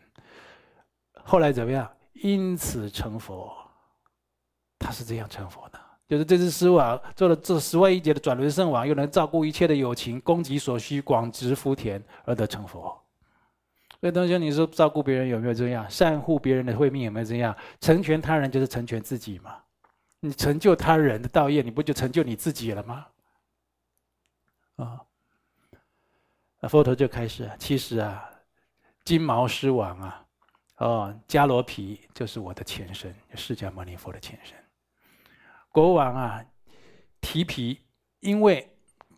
[1.23, 1.89] 后来怎么样？
[2.13, 3.51] 因此成佛。
[4.79, 12.99] 他是这样成佛的，就是这只狮王做了这十万亿劫的转轮圣王，又能照顾一切的友情，供给所需，广植福田，而得成佛。
[13.99, 15.87] 所以同学，你说照顾别人有没有这样？
[15.87, 17.55] 善护别人的慧命有没有这样？
[17.79, 19.57] 成全他人就是成全自己嘛。
[20.21, 23.05] 你成就他人的道业，你不就成就你自己了吗？
[24.83, 25.01] 啊，
[26.59, 28.29] 那佛陀就开始啊，其实啊，
[29.03, 30.25] 金毛狮王啊，
[30.77, 34.55] 哦，迦罗皮就是我的前身，释迦牟尼佛的前身。
[35.71, 36.43] 国王啊，
[37.21, 37.79] 提皮，
[38.19, 38.67] 因为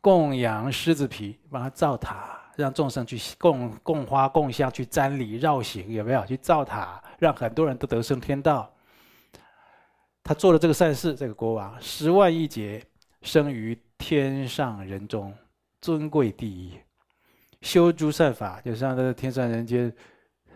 [0.01, 6.25] 供养狮子皮，帮他造塔，让众生去供供花供香去瞻礼绕行，有没有？
[6.25, 8.71] 去造塔，让很多人都得生天道。
[10.23, 12.85] 他做了这个善事，这个国王十万亿劫
[13.23, 15.33] 生于天上人中，
[15.83, 16.79] 尊贵第一，
[17.59, 19.93] 修诸善法，就是让这个天上人间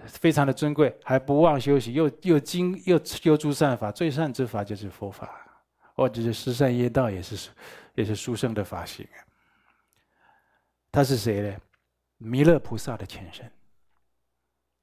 [0.06, 5.30] 非常的尊贵，还不忘修习，又又精又修诸善法，最善之法就是佛法，
[5.96, 7.50] 或者是十善业道，也是
[7.96, 9.06] 也是殊胜的法行。
[10.94, 11.58] 他是谁呢？
[12.20, 13.52] 弥勒菩萨的前身。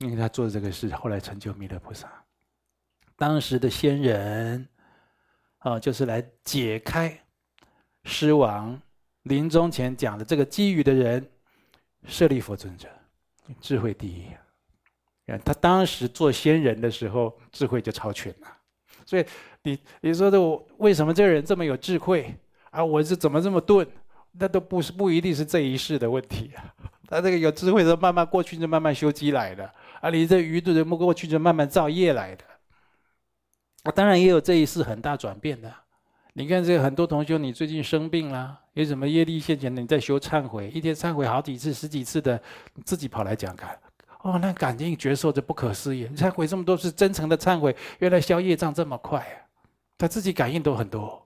[0.00, 2.12] 因为他做这个事，后来成就弥勒菩萨。
[3.16, 4.68] 当时的仙人，
[5.58, 7.18] 啊，就是来解开
[8.02, 8.78] 狮王
[9.24, 11.28] 临终前讲的这个偈语的人，
[12.06, 12.88] 舍利弗尊者，
[13.60, 14.24] 智慧第一。
[15.44, 18.48] 他当时做仙人的时候，智慧就超群了。
[19.06, 19.24] 所以
[19.62, 22.34] 你你说的我为什么这个人这么有智慧
[22.70, 22.84] 啊？
[22.84, 23.86] 我是怎么这么钝？
[24.32, 26.74] 那都不是不一定是这一世的问题啊。
[27.06, 29.64] 他这个有智慧的，慢慢过去就慢慢修积来的。
[30.00, 32.44] 啊，你这愚钝的，不过去就慢慢造业来的。
[33.84, 35.72] 啊，当然也有这一世很大转变的。
[36.36, 42.40] 你看这个很多同学，你最近生病了，有什么业力现前的，你在修忏悔，一天忏悔好几次、十几次的，
[42.84, 43.78] 自己跑来讲看。
[44.22, 46.08] 哦，那感应觉受着不可思议。
[46.08, 49.46] 忏悔这么多是真诚的忏悔，原来消业障这么快啊！
[49.96, 51.24] 他自己感应都很多。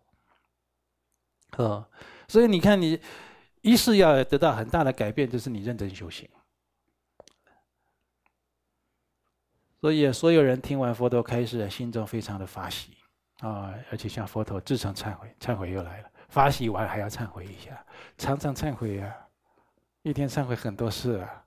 [1.56, 1.86] 哦，
[2.28, 3.00] 所以你看，你
[3.62, 6.28] 一是要得到很大的改变，就是你认真修行。
[9.80, 12.90] 所以，所有人听完佛陀开示，心中非常的法喜
[13.40, 13.74] 啊！
[13.90, 17.84] 而且向佛陀至诚忏悔，忏悔又来了，法喜完还要忏悔一下，
[18.16, 19.14] 常常忏悔啊，
[20.02, 21.44] 一天忏悔很多事啊。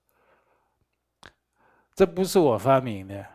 [1.94, 3.26] 这不是我发明的，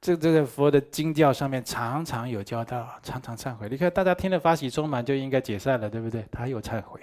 [0.00, 3.68] 这这个佛的经教上面常常有教导，常常忏悔。
[3.68, 6.24] 你看大家听了法喜充满，就应该解散了，对不对？
[6.30, 7.00] 他又忏悔。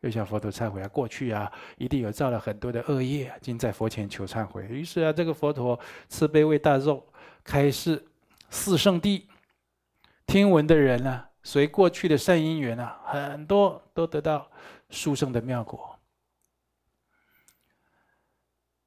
[0.00, 4.64] 又向佛陀忏悔啊，过去啊，一定有造了很多的恶业，今在佛前求忏悔。
[4.66, 7.02] 于是啊，这个佛陀慈悲为大众
[7.42, 8.04] 开示
[8.50, 9.26] 四圣地，
[10.26, 14.50] 听闻的人啊，随过去的善因缘啊，很多都得到
[14.90, 15.98] 殊胜的妙果。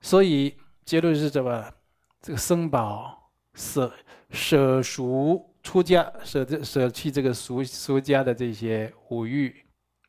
[0.02, 1.74] 所以结论是什么？
[2.22, 3.94] 这个僧宝舍
[4.30, 9.66] 舍俗出家，舍这舍弃这个俗俗家的这些五欲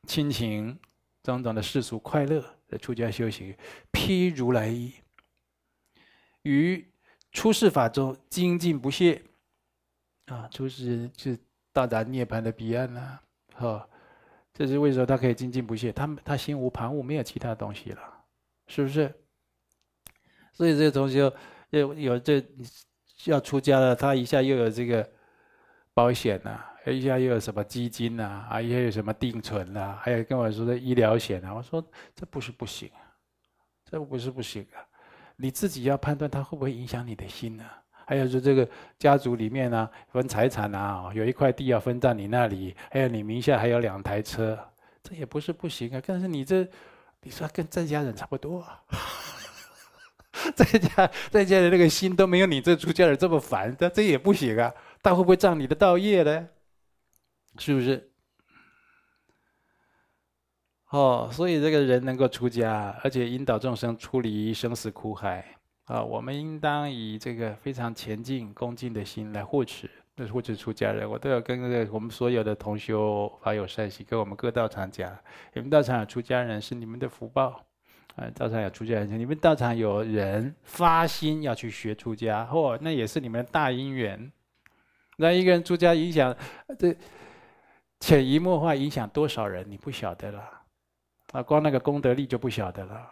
[0.07, 0.79] 亲情。
[1.23, 3.55] 种种的世俗快乐的出家修行，
[3.93, 4.91] 披如来衣，
[6.45, 6.91] 于
[7.31, 9.23] 出世法中精进不懈，
[10.31, 11.37] 啊，就是就
[11.73, 13.21] 到达涅槃的彼岸了，
[13.55, 13.89] 哈，
[14.55, 15.93] 这是为什么他可以精进不懈？
[15.93, 18.01] 他他心无旁骛，没有其他东西了，
[18.69, 19.13] 是不是？
[20.53, 21.33] 所以这个同学
[21.71, 22.45] 有有这
[23.25, 25.09] 要出家了，他一下又有这个
[25.93, 28.47] 保险呐、一下又有什么基金呐？
[28.49, 29.99] 啊，一下有什么定存呐？
[30.01, 31.53] 还有跟我说的医疗险啊？
[31.53, 32.89] 我说这不是不行，
[33.85, 34.79] 这不是不行啊！
[35.37, 37.65] 你自己要判断它会不会影响你的心呢？
[38.11, 44.59] 还有说这个家族里面呢，分财产啊，有一块地要分到你那里，还有你名下还有两台车，
[45.01, 46.03] 这也不是不行啊。
[46.05, 46.69] 但是你这，
[47.23, 48.83] 你说跟在家人差不多啊，
[50.57, 54.75] 在家在家的那个心都没有你这出家人这么烦，但这也不行啊。
[55.01, 56.49] 他会不会障你的道业呢？
[57.59, 58.11] 是不是？
[60.89, 65.60] 哦，所以这个人能够出家，而且引导众生出离生死苦海
[65.91, 71.11] 啊，我们应当以这个非常虔敬、恭敬的心来护持，那是护持出家人。
[71.11, 71.61] 我都要跟
[71.91, 75.13] 我们所有的同修法友善信，跟我们各道场讲：
[75.53, 77.67] 你们道场有出家人是你们的福报
[78.15, 78.31] 啊！
[78.37, 84.31] 道场有出家人，你们道场有人发心要去学出家，嚯、哦，那也是你们的大因缘。
[85.17, 86.33] 那一个人出家影响
[86.79, 86.97] 这。
[88.03, 90.43] 潜移默化影响多少人，你不晓得了，
[91.33, 93.11] 啊，光那个功德力就不晓得了，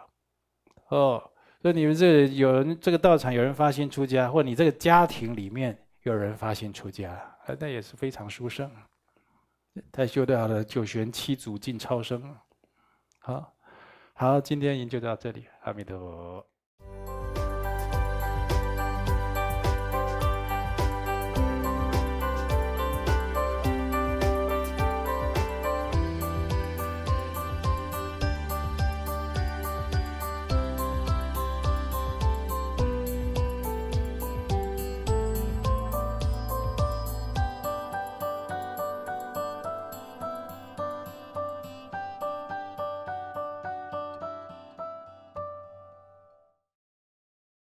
[0.87, 1.31] 哦，
[1.61, 7.11] 所以你们这有人这个道场有人发心出家，或你这个家庭里面有人发心出家，
[7.45, 8.71] 啊，那也是非常殊胜，
[9.91, 12.35] 他修得好了九玄七祖尽超生，
[13.19, 13.53] 好，
[14.13, 16.45] 好，今天研究到这里，阿弥陀佛。